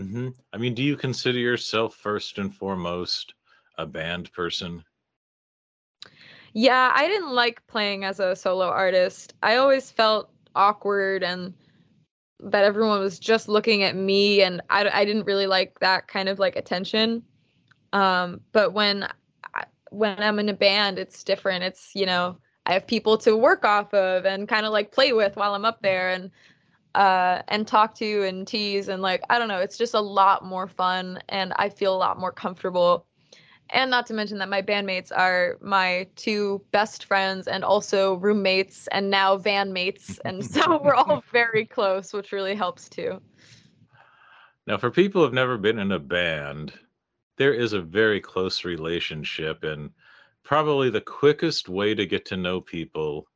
[0.00, 0.28] Mm-hmm.
[0.52, 3.34] I mean, do you consider yourself first and foremost
[3.78, 4.82] a band person?
[6.52, 9.34] Yeah, I didn't like playing as a solo artist.
[9.42, 11.52] I always felt awkward and
[12.40, 16.28] that everyone was just looking at me and I, I didn't really like that kind
[16.28, 17.22] of like attention.
[17.92, 19.08] Um, but when
[19.90, 21.64] when I'm in a band, it's different.
[21.64, 25.12] It's, you know, I have people to work off of and kind of like play
[25.12, 26.30] with while I'm up there and
[26.94, 30.44] uh and talk to and tease and like I don't know, it's just a lot
[30.44, 33.06] more fun and I feel a lot more comfortable
[33.70, 38.86] and not to mention that my bandmates are my two best friends and also roommates
[38.92, 40.18] and now van mates.
[40.24, 43.20] And so we're all very close, which really helps too.
[44.66, 46.72] Now, for people who've never been in a band,
[47.36, 49.90] there is a very close relationship and
[50.42, 53.26] probably the quickest way to get to know people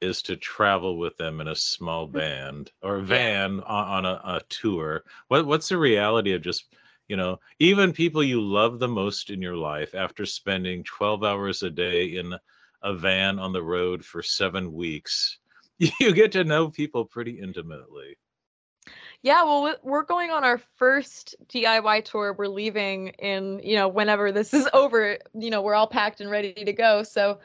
[0.00, 2.12] is to travel with them in a small Mm.
[2.12, 5.04] band or van on, on a, a tour.
[5.28, 6.74] What what's the reality of just
[7.12, 11.62] you know even people you love the most in your life after spending 12 hours
[11.62, 12.32] a day in
[12.82, 15.38] a van on the road for seven weeks
[16.00, 18.16] you get to know people pretty intimately
[19.20, 22.32] Yeah, well, we- we're going on our first DIY tour.
[22.32, 26.30] We're leaving in, you know, whenever this is over, you know, we're all packed and
[26.30, 27.02] ready to go.
[27.02, 27.38] So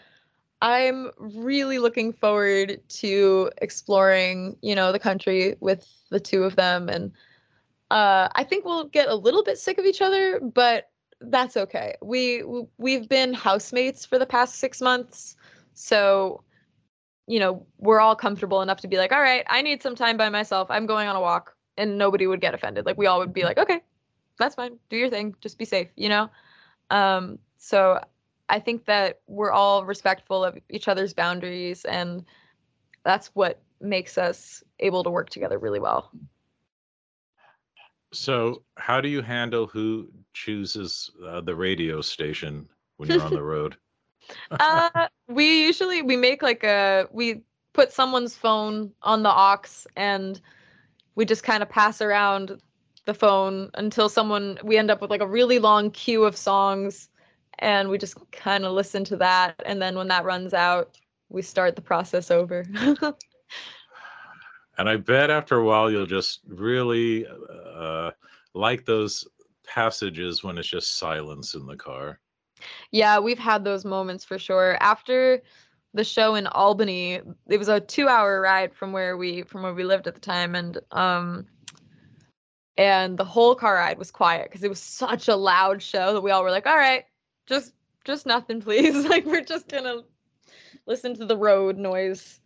[0.61, 6.89] I'm really looking forward to exploring, you know, the country with the two of them.
[6.89, 7.11] And
[7.91, 10.89] uh, I think we'll get a little bit sick of each other, but
[11.21, 11.95] that's okay.
[12.01, 12.43] We
[12.77, 15.35] we've been housemates for the past six months,
[15.73, 16.43] so
[17.27, 20.17] you know, we're all comfortable enough to be like, all right, I need some time
[20.17, 20.71] by myself.
[20.71, 21.53] I'm going on a walk.
[21.79, 22.87] And nobody would get offended.
[22.87, 23.83] Like we all would be like, okay,
[24.39, 24.79] that's fine.
[24.89, 25.35] Do your thing.
[25.41, 26.29] Just be safe, you know?
[26.89, 28.01] Um, so
[28.49, 32.25] I think that we're all respectful of each other's boundaries and
[33.03, 36.09] that's what makes us able to work together really well.
[38.13, 42.67] So how do you handle who chooses uh, the radio station
[42.97, 43.77] when you're on the road?
[44.51, 47.41] Uh, we usually we make like a we
[47.73, 50.41] put someone's phone on the aux and
[51.15, 52.59] we just kind of pass around
[53.05, 57.09] the phone until someone we end up with like a really long queue of songs
[57.59, 59.55] and we just kind of listen to that.
[59.65, 60.97] And then when that runs out
[61.29, 62.65] we start the process over
[64.77, 68.11] And I bet after a while you'll just really uh,
[68.53, 69.27] like those
[69.65, 72.19] passages when it's just silence in the car.
[72.91, 74.77] yeah we've had those moments for sure.
[74.79, 75.41] After
[75.93, 79.73] the show in albany it was a two hour ride from where we from where
[79.73, 81.45] we lived at the time and um
[82.77, 86.21] and the whole car ride was quiet because it was such a loud show that
[86.21, 87.05] we all were like all right
[87.47, 87.73] just
[88.07, 89.05] just nothing please.
[89.05, 90.01] Like we're just gonna
[90.87, 92.39] listen to the road noise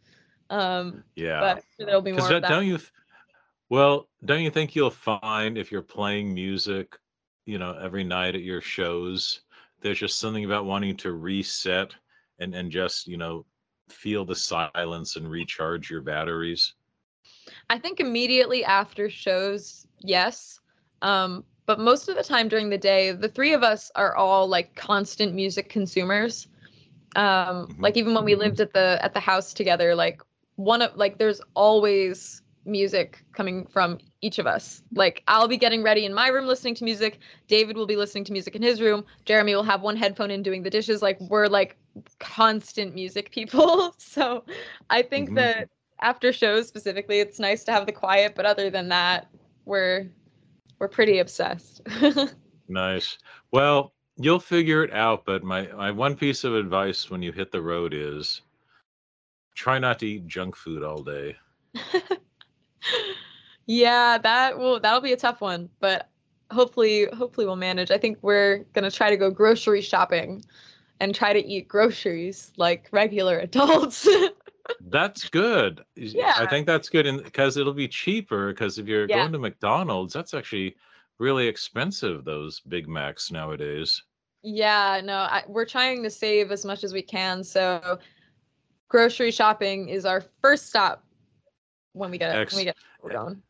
[0.51, 1.39] um Yeah.
[1.39, 2.79] but there'll be more that don't you,
[3.69, 6.97] well, don't you think you'll find if you're playing music,
[7.45, 9.41] you know, every night at your shows,
[9.81, 11.95] there's just something about wanting to reset
[12.39, 13.45] and, and just, you know,
[13.89, 16.73] feel the silence and recharge your batteries?
[17.69, 20.59] I think immediately after shows, yes.
[21.01, 24.47] Um, but most of the time during the day, the three of us are all
[24.47, 26.47] like constant music consumers.
[27.15, 27.81] Um, Mhm.
[27.81, 30.21] like even when we lived at the at the house together, like
[30.63, 34.83] one of like there's always music coming from each of us.
[34.93, 38.23] Like I'll be getting ready in my room listening to music, David will be listening
[38.25, 41.01] to music in his room, Jeremy will have one headphone in doing the dishes.
[41.01, 41.77] Like we're like
[42.19, 43.95] constant music people.
[43.97, 44.43] so
[44.89, 45.35] I think Mhm.
[45.35, 45.69] that
[46.01, 49.27] after shows specifically, it's nice to have the quiet, but other than that,
[49.65, 50.07] we're
[50.79, 51.81] we're pretty obsessed.
[52.67, 53.17] Nice.
[53.51, 57.51] Well, you'll figure it out, but my, my one piece of advice when you hit
[57.51, 58.41] the road is
[59.55, 61.35] try not to eat junk food all day.
[63.65, 66.09] yeah, that will that'll be a tough one, but
[66.51, 67.91] hopefully hopefully we'll manage.
[67.91, 70.43] I think we're going to try to go grocery shopping
[70.99, 74.07] and try to eat groceries like regular adults.
[74.89, 75.83] That's good.
[75.95, 78.49] Is- I think that's good because it'll be cheaper.
[78.53, 79.17] Because if you're Yeah.
[79.21, 80.75] going to McDonald's, that's actually
[81.17, 82.23] really expensive.
[82.23, 84.01] Those Big Macs nowadays.
[84.43, 87.97] yeah, no, I, we're trying to save as much as we can, so
[88.91, 91.03] grocery shopping is our first stop
[91.93, 93.41] when we get Ex- when we get we're going.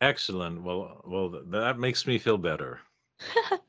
[0.00, 0.62] Excellent.
[0.62, 2.80] Well, well, that makes me feel better.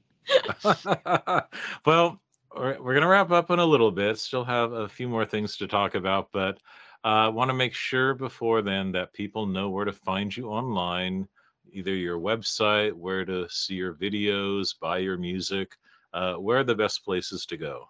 [1.86, 2.20] well,
[2.56, 4.18] we're, we're going to wrap up in a little bit.
[4.18, 6.60] Still have a few more things to talk about, but
[7.04, 10.50] I uh, want to make sure before then that people know where to find you
[10.50, 11.28] online,
[11.72, 15.78] either your website, where to see your videos, buy your music.
[16.14, 17.88] Uh, where are the best places to go?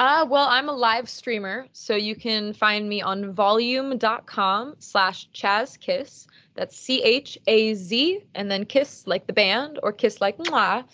[0.00, 6.26] Uh, well, I'm a live streamer, so you can find me on volume.com slash chazkiss.
[6.54, 10.84] That's C H A Z and then kiss like the band or kiss like mwah.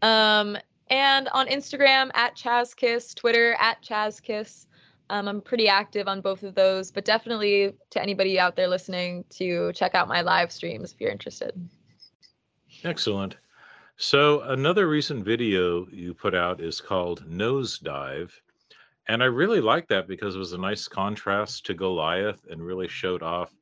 [0.00, 0.56] Um,
[0.88, 4.66] and on Instagram at chazkiss, Twitter at chazkiss.
[5.10, 9.24] Um, I'm pretty active on both of those, but definitely to anybody out there listening
[9.30, 11.52] to check out my live streams if you're interested.
[12.84, 13.36] Excellent.
[13.98, 18.30] So another recent video you put out is called Nosedive.
[19.08, 22.88] And I really liked that because it was a nice contrast to Goliath and really
[22.88, 23.54] showed off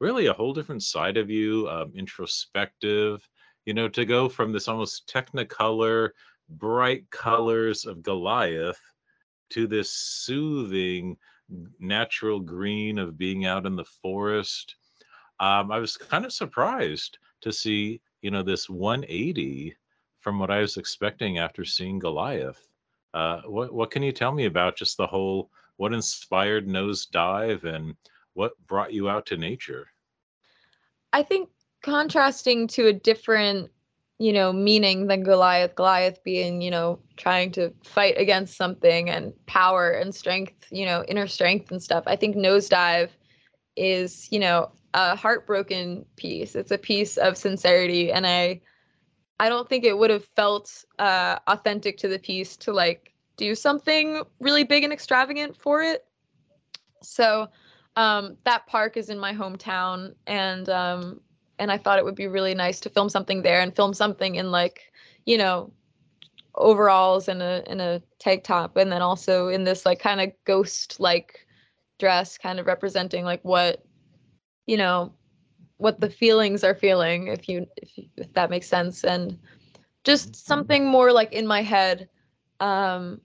[0.00, 3.28] really a whole different side of you, um, introspective,
[3.66, 6.10] you know, to go from this almost technicolor,
[6.48, 8.80] bright colors of Goliath
[9.50, 11.16] to this soothing,
[11.78, 14.76] natural green of being out in the forest.
[15.40, 19.76] Um, I was kind of surprised to see, you know, this 180
[20.20, 22.66] from what I was expecting after seeing Goliath.
[23.16, 27.96] Uh, what what can you tell me about just the whole what inspired Nosedive and
[28.34, 29.86] what brought you out to nature?
[31.14, 31.48] I think
[31.82, 33.70] contrasting to a different,
[34.18, 39.32] you know, meaning than Goliath, Goliath being, you know, trying to fight against something and
[39.46, 42.04] power and strength, you know, inner strength and stuff.
[42.06, 43.08] I think Nosedive
[43.76, 46.54] is, you know, a heartbroken piece.
[46.54, 48.60] It's a piece of sincerity and I
[49.38, 53.54] I don't think it would have felt uh authentic to the piece to like do
[53.54, 56.04] something really big and extravagant for it.
[57.02, 57.48] So
[57.96, 61.20] um, that park is in my hometown, and um,
[61.58, 64.34] and I thought it would be really nice to film something there and film something
[64.34, 64.92] in like,
[65.24, 65.72] you know,
[66.54, 70.30] overalls and a in a tank top, and then also in this like kind of
[70.44, 71.46] ghost like
[71.98, 73.82] dress, kind of representing like what,
[74.66, 75.12] you know,
[75.78, 79.38] what the feelings are feeling, if you if, you, if that makes sense, and
[80.04, 80.34] just mm-hmm.
[80.34, 82.08] something more like in my head.
[82.60, 83.20] Um,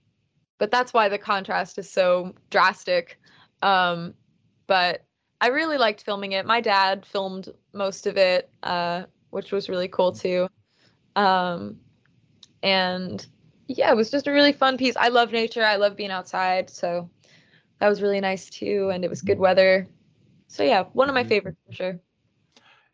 [0.58, 3.18] but that's why the contrast is so drastic.
[3.62, 4.14] Um,
[4.66, 5.04] but
[5.40, 6.46] I really liked filming it.
[6.46, 10.48] My dad filmed most of it, uh, which was really cool too.
[11.16, 11.78] Um,
[12.62, 13.26] and
[13.66, 14.96] yeah, it was just a really fun piece.
[14.96, 15.64] I love nature.
[15.64, 17.10] I love being outside, so
[17.80, 18.90] that was really nice too.
[18.92, 19.88] And it was good weather.
[20.46, 21.28] So yeah, one of my mm-hmm.
[21.28, 22.00] favorites for sure.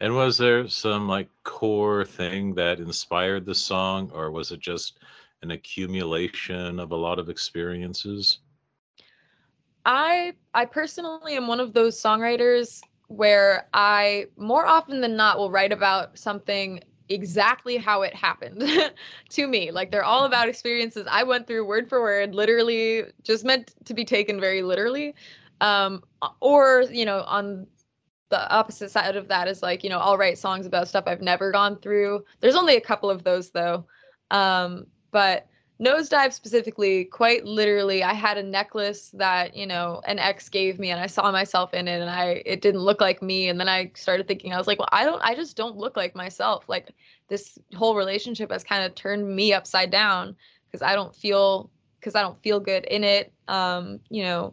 [0.00, 5.00] And was there some like core thing that inspired the song, or was it just
[5.42, 8.38] an accumulation of a lot of experiences?
[9.84, 15.50] I I personally am one of those songwriters where I more often than not will
[15.50, 18.62] write about something exactly how it happened
[19.30, 19.70] to me.
[19.70, 23.94] Like they're all about experiences I went through word for word, literally just meant to
[23.94, 25.14] be taken very literally.
[25.60, 26.04] Um,
[26.40, 27.66] or, you know, on
[28.30, 31.22] the opposite side of that is like, you know, I'll write songs about stuff I've
[31.22, 32.24] never gone through.
[32.40, 33.86] There's only a couple of those though.
[34.30, 35.48] Um, but
[35.80, 40.90] nosedive specifically quite literally i had a necklace that you know an ex gave me
[40.90, 43.68] and i saw myself in it and i it didn't look like me and then
[43.68, 46.68] i started thinking i was like well i don't i just don't look like myself
[46.68, 46.92] like
[47.28, 50.34] this whole relationship has kind of turned me upside down
[50.66, 51.70] because i don't feel
[52.00, 54.52] because i don't feel good in it um you know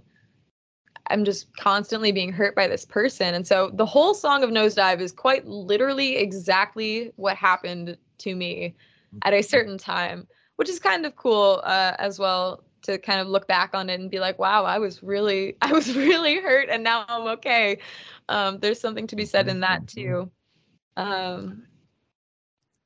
[1.09, 4.99] i'm just constantly being hurt by this person and so the whole song of nosedive
[4.99, 8.75] is quite literally exactly what happened to me
[9.23, 10.27] at a certain time
[10.57, 13.99] which is kind of cool uh, as well to kind of look back on it
[13.99, 17.79] and be like, wow, I was really, I was really hurt, and now I'm okay.
[18.29, 20.31] Um, there's something to be said in that too.
[20.97, 21.63] Um,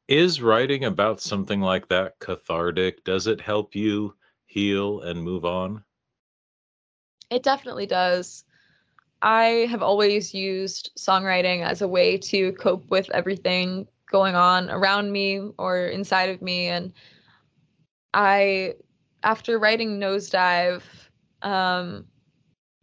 [0.07, 3.03] is writing about something like that cathartic?
[3.03, 4.15] Does it help you
[4.47, 5.83] heal and move on?
[7.29, 8.43] It definitely does.
[9.21, 15.11] I have always used songwriting as a way to cope with everything going on around
[15.11, 16.93] me or inside of me and
[18.13, 18.75] I
[19.23, 20.83] after writing Nosedive,
[21.41, 22.05] um,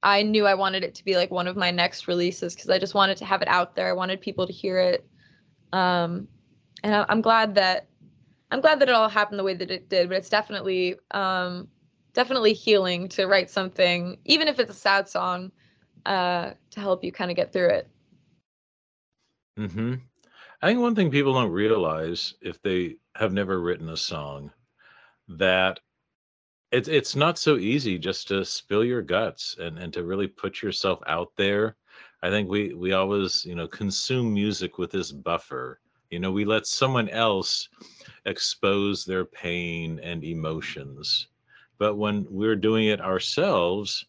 [0.03, 2.79] I knew I wanted it to be like one of my next releases because I
[2.79, 3.89] just wanted to have it out there.
[3.89, 5.07] I wanted people to hear it,
[5.73, 6.29] um,
[6.85, 7.89] and I, am glad that
[8.51, 10.09] I'm glad that it all happened the way that it did.
[10.09, 11.69] But it's definitely um,
[12.17, 15.53] definitely healing to write something, even if it's a sad song,
[16.07, 17.89] uh, to help you kind of get through it.
[19.57, 19.95] Hmm.
[20.63, 24.51] I think one thing people don't realize if they have never written a song
[25.29, 25.79] that
[26.73, 30.63] it's it's not so easy just to spill your guts and and to really put
[30.63, 31.77] yourself out there.
[32.23, 35.81] I think we we always, you know, consume music with this buffer.
[36.11, 37.69] You know, we let someone else
[38.25, 41.29] expose their pain and emotions.
[41.79, 44.07] But when we're doing it ourselves,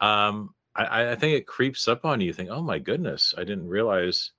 [0.00, 2.28] um, I, I think it creeps up on you.
[2.28, 2.32] you.
[2.32, 4.32] Think, oh my goodness, I didn't realize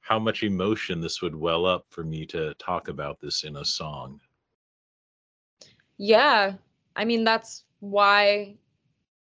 [0.00, 3.64] how much emotion this would well up for me to talk about this in a
[3.64, 4.20] song.
[5.96, 6.54] Yeah.
[6.96, 8.56] I mean, that's why,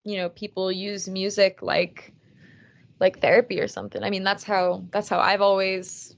[0.03, 2.13] you know, people use music like
[2.99, 4.03] like therapy or something.
[4.03, 6.15] I mean, that's how that's how I've always,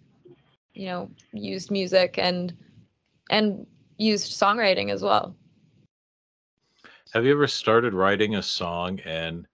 [0.73, 2.53] you know, used music and
[3.29, 3.65] and
[3.97, 5.35] used songwriting as well.
[7.16, 9.47] Have you ever started writing a song and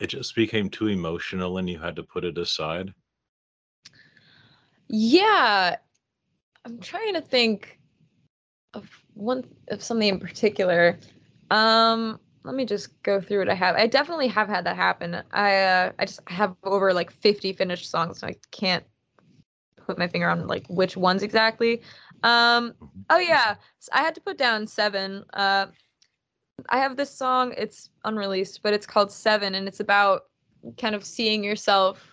[0.00, 2.94] it just became too emotional and you had to put it aside?
[4.88, 5.76] Yeah.
[6.64, 7.78] I'm trying to think
[8.72, 10.98] of one of something in particular.
[11.50, 13.76] Um, let me just go through what I have.
[13.76, 15.22] I definitely have had that happen.
[15.30, 18.84] I uh, I just have over like 50 finished songs, so I can't
[19.76, 21.82] put my finger on like which ones exactly.
[22.22, 22.72] Um,
[23.10, 25.22] oh yeah, so I had to put down seven.
[25.34, 25.66] Uh,
[26.68, 27.54] I have this song.
[27.56, 30.22] It's unreleased, but it's called Seven, and it's about
[30.78, 32.06] kind of seeing yourself,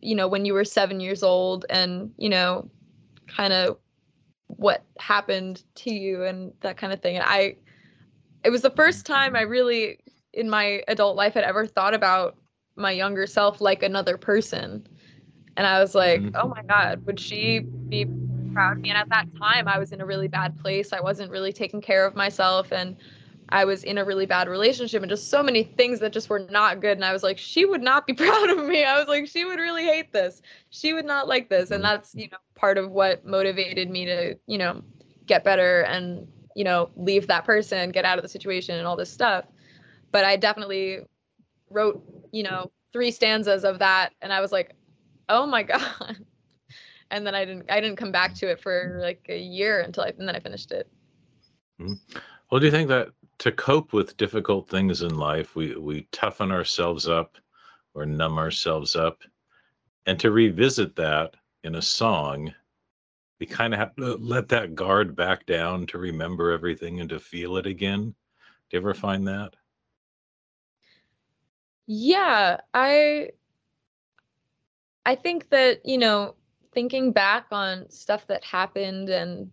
[0.00, 2.70] you know, when you were seven years old, and you know,
[3.26, 3.78] kind of
[4.48, 7.16] what happened to you and that kind of thing.
[7.16, 7.56] And I,
[8.44, 9.98] it was the first time I really,
[10.32, 12.36] in my adult life, had ever thought about
[12.76, 14.86] my younger self like another person.
[15.56, 16.36] And I was like, mm-hmm.
[16.36, 18.06] oh my God, would she be
[18.52, 18.90] proud of me?
[18.90, 20.92] And at that time, I was in a really bad place.
[20.92, 22.72] I wasn't really taking care of myself.
[22.72, 22.96] And
[23.52, 26.38] I was in a really bad relationship and just so many things that just were
[26.50, 26.96] not good.
[26.96, 28.82] And I was like, she would not be proud of me.
[28.82, 30.40] I was like, she would really hate this.
[30.70, 31.70] She would not like this.
[31.70, 31.92] And mm-hmm.
[31.92, 34.82] that's, you know, part of what motivated me to, you know,
[35.26, 36.26] get better and,
[36.56, 39.44] you know, leave that person, get out of the situation and all this stuff.
[40.12, 41.00] But I definitely
[41.68, 44.14] wrote, you know, three stanzas of that.
[44.22, 44.74] And I was like,
[45.28, 46.16] oh my God.
[47.10, 50.04] And then I didn't, I didn't come back to it for like a year until
[50.04, 50.88] I, and then I finished it.
[51.78, 52.18] Mm-hmm.
[52.50, 53.08] Well, do you think that
[53.42, 57.36] to cope with difficult things in life, we we toughen ourselves up
[57.92, 59.22] or numb ourselves up,
[60.06, 61.34] and to revisit that
[61.64, 62.54] in a song,
[63.40, 67.18] we kind of have to let that guard back down to remember everything and to
[67.18, 68.14] feel it again.
[68.70, 69.56] Do you ever find that?
[71.88, 73.30] Yeah, I
[75.04, 76.36] I think that, you know,
[76.72, 79.50] thinking back on stuff that happened and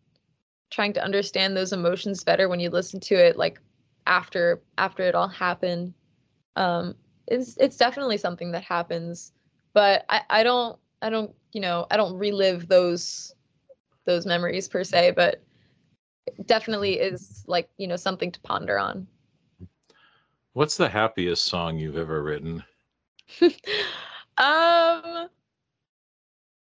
[0.70, 3.60] trying to understand those emotions better when you listen to it like
[4.10, 5.94] after after it all happened.
[6.56, 6.96] Um
[7.30, 9.32] it's it's definitely something that happens
[9.74, 13.34] but i i don't i don't you know i don't relive those
[14.06, 15.44] those memories per se but
[16.46, 19.08] definitely is like you know something to ponder on.
[20.54, 22.64] What's the happiest song you've ever written?
[24.38, 25.28] Um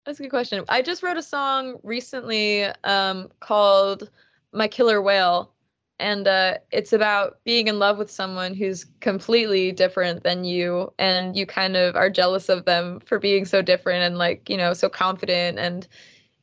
[0.05, 0.64] that's a good question.
[0.68, 4.09] I just wrote a song recently um called
[4.53, 5.53] my killer whale
[5.99, 11.36] and uh, it's about being in love with someone who's completely different than you and
[11.36, 14.72] you kind of are jealous of them for being so different and like you know
[14.74, 15.88] so confident and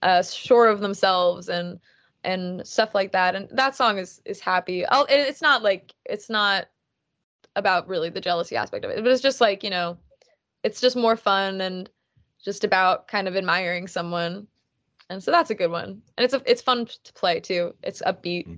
[0.02, 1.80] uh, sure of themselves and
[2.24, 3.36] and stuff like that.
[3.36, 4.86] And that song is is happy.
[4.86, 6.68] I'll, it's not like it's not
[7.56, 9.96] about really the jealousy aspect of it but it's just like you know
[10.64, 11.88] it's just more fun and
[12.44, 14.48] just about kind of admiring someone.
[15.10, 16.02] And so that's a good one.
[16.18, 17.74] And it's a, it's fun to play too.
[17.84, 18.48] It's upbeat.
[18.48, 18.56] Mm-hmm.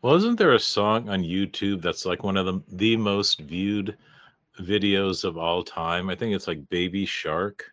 [0.00, 3.96] Well, isn't there a song on YouTube that's like one of the the most viewed
[4.60, 6.08] videos of all time?
[6.08, 7.64] I think it's like Baby Shark.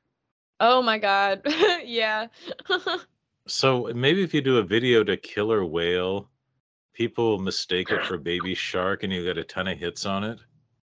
[0.60, 1.42] Oh my god.
[1.84, 2.28] yeah.
[3.48, 6.28] So maybe if you do a video to Killer Whale,
[6.94, 10.40] people mistake it for Baby Shark and you get a ton of hits on it.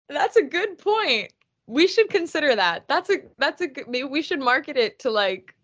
[0.07, 1.33] That's a good point.
[1.65, 2.87] We should consider that.
[2.87, 5.55] That's a that's a maybe we should market it to like,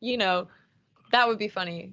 [0.00, 0.48] you know,
[1.10, 1.92] that would be funny.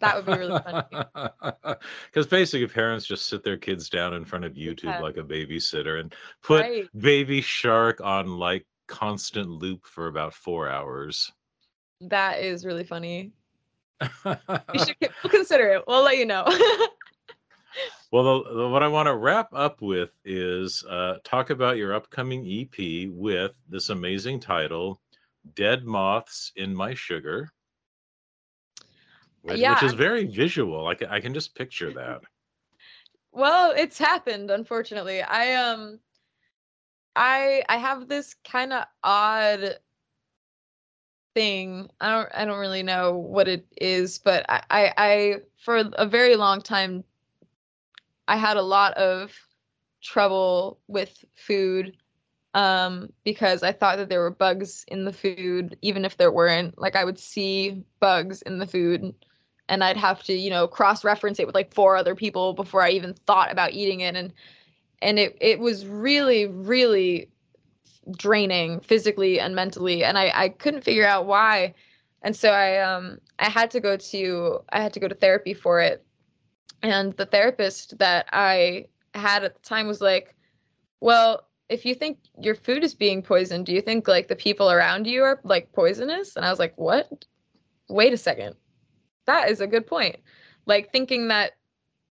[0.00, 1.76] That would be really funny.
[2.06, 5.00] Because basically, parents just sit their kids down in front of YouTube yeah.
[5.00, 6.88] like a babysitter and put right.
[6.96, 11.30] Baby Shark on like constant loop for about four hours.
[12.00, 13.32] That is really funny.
[14.24, 15.84] we should we'll consider it.
[15.86, 16.44] We'll let you know.
[18.12, 21.94] well, the, the, what I want to wrap up with is uh, talk about your
[21.94, 25.00] upcoming EP with this amazing title,
[25.54, 27.50] Dead Moths in My Sugar
[29.42, 30.86] which, yeah, which is very visual.
[30.86, 32.22] I can, I can just picture that.
[33.32, 35.22] Well, it's happened, unfortunately.
[35.22, 36.00] I um
[37.16, 39.78] I I have this kind of odd
[41.34, 41.88] thing.
[42.00, 46.06] I don't I don't really know what it is, but I, I I for a
[46.06, 47.04] very long time
[48.26, 49.32] I had a lot of
[50.02, 51.96] trouble with food
[52.54, 56.78] um because I thought that there were bugs in the food even if there weren't.
[56.78, 59.14] Like I would see bugs in the food
[59.68, 62.82] and I'd have to, you know, cross reference it with like four other people before
[62.82, 64.32] I even thought about eating it and
[65.00, 67.28] and it it was really really
[68.10, 71.74] draining physically and mentally and I I couldn't figure out why.
[72.22, 75.54] And so I um I had to go to I had to go to therapy
[75.54, 76.04] for it.
[76.82, 80.34] And the therapist that I had at the time was like,
[81.00, 84.70] "Well, if you think your food is being poisoned, do you think like the people
[84.70, 87.24] around you are like poisonous?" And I was like, "What?
[87.88, 88.54] Wait a second
[89.28, 90.16] that is a good point.
[90.66, 91.52] Like thinking that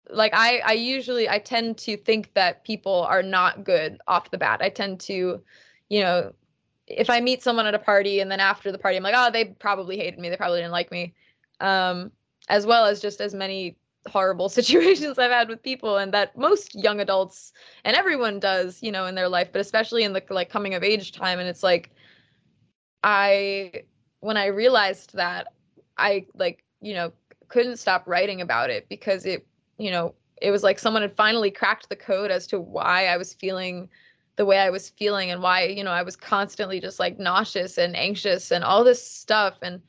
[0.09, 4.37] like I I usually I tend to think that people are not good off the
[4.37, 4.61] bat.
[4.61, 5.41] I tend to,
[5.89, 6.33] you know,
[6.87, 9.31] if I meet someone at a party and then after the party I'm like, "Oh,
[9.31, 10.29] they probably hated me.
[10.29, 11.13] They probably didn't like me."
[11.61, 12.11] Um
[12.49, 16.75] as well as just as many horrible situations I've had with people and that most
[16.75, 17.53] young adults
[17.85, 20.83] and everyone does, you know, in their life, but especially in the like coming of
[20.83, 21.91] age time and it's like
[23.03, 23.83] I
[24.19, 25.47] when I realized that
[25.97, 27.11] I like you know,
[27.47, 31.49] couldn't stop writing about it because it, you know, it was like someone had finally
[31.49, 33.89] cracked the code as to why I was feeling
[34.35, 37.77] the way I was feeling and why, you know, I was constantly just like nauseous
[37.77, 39.55] and anxious and all this stuff.
[39.61, 39.81] And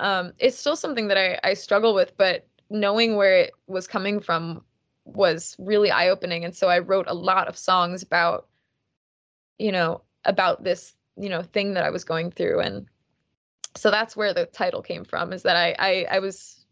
[0.00, 4.18] um, it's still something that I, I struggle with, but knowing where it was coming
[4.18, 4.64] from
[5.04, 6.44] was really eye opening.
[6.44, 8.48] And so I wrote a lot of songs about,
[9.58, 12.60] you know, about this, you know, thing that I was going through.
[12.60, 12.86] And
[13.74, 16.64] so that's where the title came from is that I, I, I was,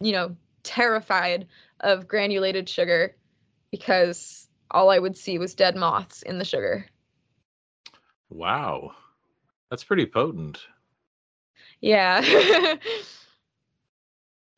[0.00, 1.46] you know, terrified
[1.80, 3.14] of granulated sugar
[3.70, 6.86] because all I would see was dead moths in the sugar.
[8.30, 8.92] Wow.
[9.70, 10.60] That's pretty potent.
[11.80, 12.22] Yeah.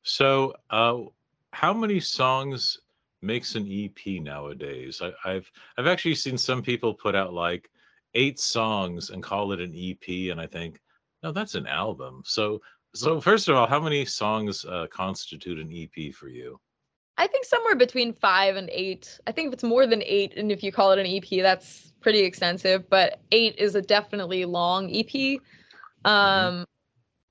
[0.02, 0.98] so, uh,
[1.52, 2.78] how many songs
[3.22, 5.02] makes an EP nowadays?
[5.02, 7.70] I, I've I've actually seen some people put out like
[8.14, 10.80] eight songs and call it an EP, and I think,
[11.22, 12.22] no, that's an album.
[12.24, 12.60] So,
[12.94, 16.58] so first of all, how many songs uh, constitute an EP for you?
[17.16, 19.18] I think somewhere between five and eight.
[19.26, 21.92] I think if it's more than eight, and if you call it an EP, that's
[22.00, 22.88] pretty extensive.
[22.88, 25.06] But eight is a definitely long EP.
[25.06, 26.08] Mm-hmm.
[26.08, 26.62] Um, mm-hmm.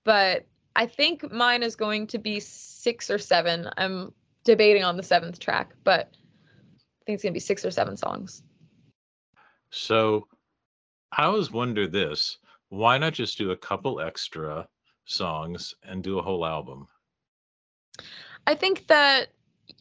[0.04, 3.70] But I think mine is going to be six or seven.
[3.78, 4.12] I'm
[4.44, 6.12] debating on the seventh track, but
[6.76, 8.44] I think it's gonna be six or seven songs.
[9.70, 10.28] So
[11.12, 12.38] I always wonder this:
[12.70, 14.68] why not just do a couple extra
[15.06, 16.88] songs and do a whole album?
[18.46, 19.28] I think that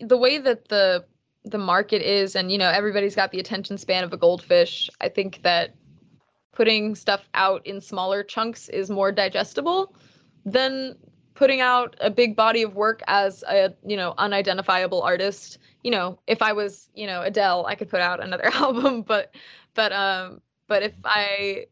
[0.00, 1.04] the way that the
[1.44, 5.08] the market is and you know everybody's got the attention span of a goldfish i
[5.08, 5.74] think that
[6.52, 9.94] putting stuff out in smaller chunks is more digestible
[10.44, 10.96] than
[11.34, 16.18] putting out a big body of work as a you know unidentifiable artist you know
[16.26, 19.32] if i was you know adele i could put out another album but
[19.74, 21.64] but um but if i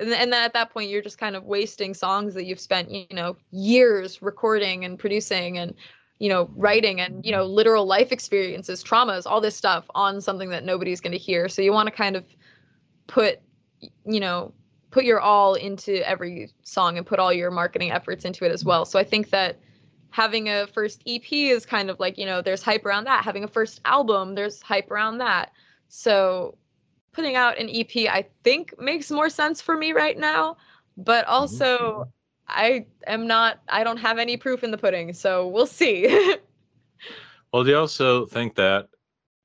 [0.00, 2.90] and, and then at that point you're just kind of wasting songs that you've spent
[2.90, 5.74] you know years recording and producing and
[6.20, 10.50] you know, writing and, you know, literal life experiences, traumas, all this stuff on something
[10.50, 11.48] that nobody's going to hear.
[11.48, 12.24] So you want to kind of
[13.06, 13.40] put,
[14.04, 14.52] you know,
[14.90, 18.66] put your all into every song and put all your marketing efforts into it as
[18.66, 18.84] well.
[18.84, 19.58] So I think that
[20.10, 23.24] having a first EP is kind of like, you know, there's hype around that.
[23.24, 25.52] Having a first album, there's hype around that.
[25.88, 26.58] So
[27.12, 30.56] putting out an EP, I think makes more sense for me right now.
[30.96, 31.34] But mm-hmm.
[31.34, 32.12] also,
[32.48, 36.06] I am not I don't have any proof in the pudding, so we'll see.
[37.52, 38.88] well, do you also think that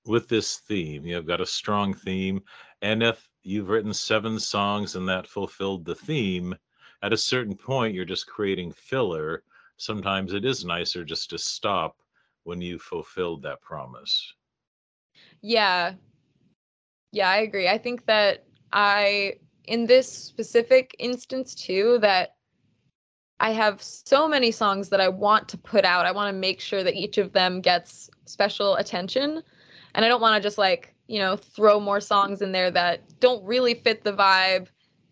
[0.06, 2.42] with this theme, you've got a strong theme,
[2.82, 6.56] and if you've written seven songs and that fulfilled the theme,
[7.02, 9.44] at a certain point you're just creating filler.
[9.78, 11.98] Sometimes it is nicer just to stop
[12.44, 14.34] when you fulfilled that promise.
[15.42, 15.94] Yeah.
[17.16, 17.70] Yeah, I agree.
[17.70, 18.44] I think that
[18.74, 22.36] I in this specific instance too that
[23.40, 26.06] I have so many songs that I want to put out.
[26.06, 29.42] I want to make sure that each of them gets special attention.
[29.94, 33.00] And I don't want to just like, you know, throw more songs in there that
[33.22, 34.68] don't really fit the vibe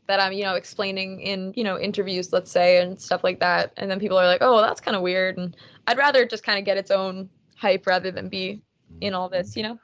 [0.08, 3.72] that I'm, you know, explaining in, you know, interviews, let's say, and stuff like that.
[3.78, 5.38] And then people are like, oh, that's kind of weird.
[5.38, 5.56] And
[5.88, 8.62] I'd rather just kind of get its own hype rather than be
[9.00, 9.80] in all this, you know?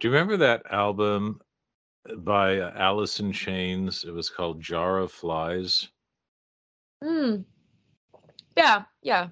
[0.00, 1.40] Do you remember that album
[2.18, 4.04] by Alice in Chains?
[4.04, 5.88] It was called Jar of Flies.
[7.02, 7.44] Mm.
[8.56, 9.28] Yeah, yeah.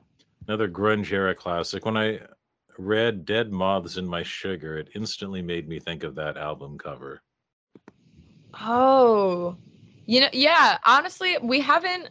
[0.46, 1.84] Another grunge era classic.
[1.84, 2.20] When I
[2.78, 7.22] read Dead Moths in My Sugar, it instantly made me think of that album cover.
[8.54, 9.56] Oh.
[10.06, 12.10] You know, yeah, honestly, we haven't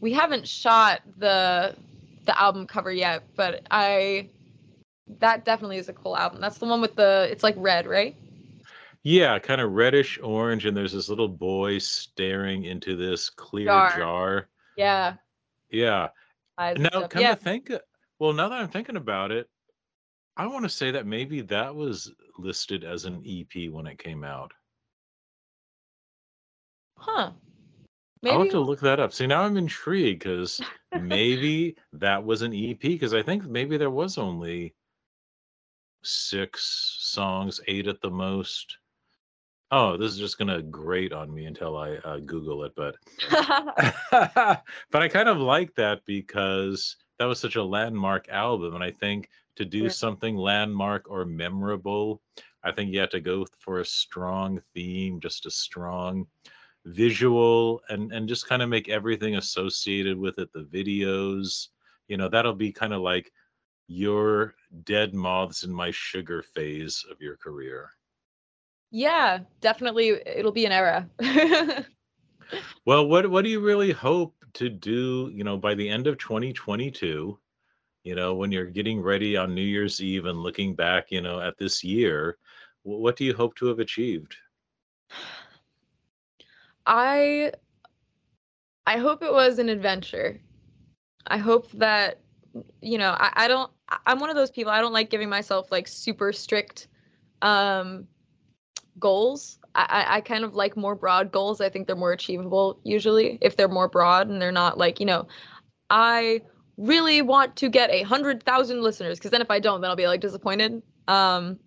[0.00, 1.74] we haven't shot the
[2.26, 4.28] the album cover yet, but I
[5.20, 6.40] that definitely is a cool album.
[6.40, 8.16] That's the one with the it's like red, right?
[9.02, 13.96] Yeah, kind of reddish orange, and there's this little boy staring into this clear jar.
[13.96, 14.48] jar.
[14.76, 15.14] Yeah.
[15.70, 16.08] Yeah.
[16.58, 17.34] Now, come yeah.
[17.34, 17.70] to think,
[18.18, 19.48] well, now that I'm thinking about it,
[20.36, 24.24] I want to say that maybe that was listed as an EP when it came
[24.24, 24.52] out.
[26.96, 27.32] Huh.
[28.22, 28.34] Maybe.
[28.34, 29.12] I'll have to look that up.
[29.12, 30.60] See, now I'm intrigued because
[31.00, 34.74] maybe that was an EP because I think maybe there was only
[36.04, 38.78] six songs, eight at the most.
[39.70, 42.96] Oh, this is just gonna grate on me until I uh, Google it, but
[43.30, 48.90] but I kind of like that because that was such a landmark album, and I
[48.90, 49.88] think to do yeah.
[49.88, 52.20] something landmark or memorable,
[52.62, 56.26] I think you have to go for a strong theme, just a strong
[56.86, 60.52] visual, and and just kind of make everything associated with it.
[60.52, 61.68] The videos,
[62.08, 63.32] you know, that'll be kind of like
[63.86, 64.54] your
[64.84, 67.90] dead moths in my sugar phase of your career.
[68.90, 71.08] Yeah, definitely uh, it'll be an era.
[72.86, 76.18] well, what what do you really hope to do, you know, by the end of
[76.18, 77.38] 2022?
[78.04, 81.40] You know, when you're getting ready on New Year's Eve and looking back, you know,
[81.40, 82.36] at this year,
[82.82, 84.36] what do you hope to have achieved?
[86.86, 87.52] I
[88.86, 90.40] I hope it was an adventure.
[91.26, 92.20] I hope that
[92.80, 93.70] you know, I, I don't
[94.06, 96.88] I'm one of those people I don't like giving myself like super strict
[97.42, 98.06] um
[98.98, 99.58] goals.
[99.76, 101.60] I, I kind of like more broad goals.
[101.60, 105.06] I think they're more achievable usually if they're more broad and they're not like, you
[105.06, 105.26] know,
[105.90, 106.42] I
[106.76, 109.96] really want to get a hundred thousand listeners because then if I don't, then I'll
[109.96, 110.82] be like disappointed.
[111.08, 111.58] Um,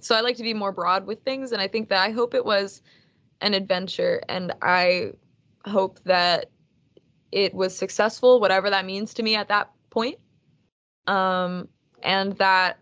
[0.00, 2.34] so I like to be more broad with things, and I think that I hope
[2.34, 2.82] it was
[3.40, 5.12] an adventure, and I
[5.64, 6.50] hope that
[7.30, 10.18] it was successful, whatever that means to me at that point,
[11.06, 11.68] um,
[12.02, 12.78] and that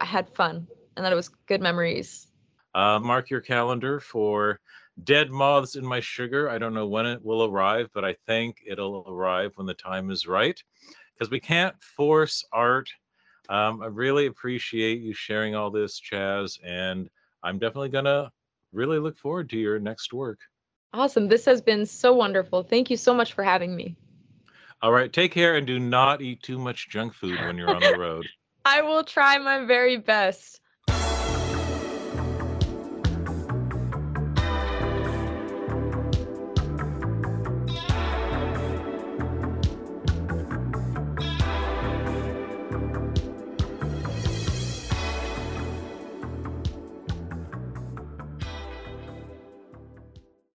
[0.00, 0.66] I had fun,
[0.96, 2.28] and that it was good memories.
[2.74, 4.60] Uh, mark your calendar for
[5.04, 6.50] Dead Moths in My Sugar.
[6.50, 10.10] I don't know when it will arrive, but I think it'll arrive when the time
[10.10, 10.62] is right
[11.14, 12.88] because we can't force art.
[13.48, 17.08] Um, I really appreciate you sharing all this, Chaz, and
[17.42, 18.30] I'm definitely going to
[18.72, 20.40] really look forward to your next work.
[20.92, 21.28] Awesome.
[21.28, 22.62] This has been so wonderful.
[22.62, 23.96] Thank you so much for having me.
[24.82, 25.12] All right.
[25.12, 28.26] Take care and do not eat too much junk food when you're on the road.
[28.64, 30.60] I will try my very best.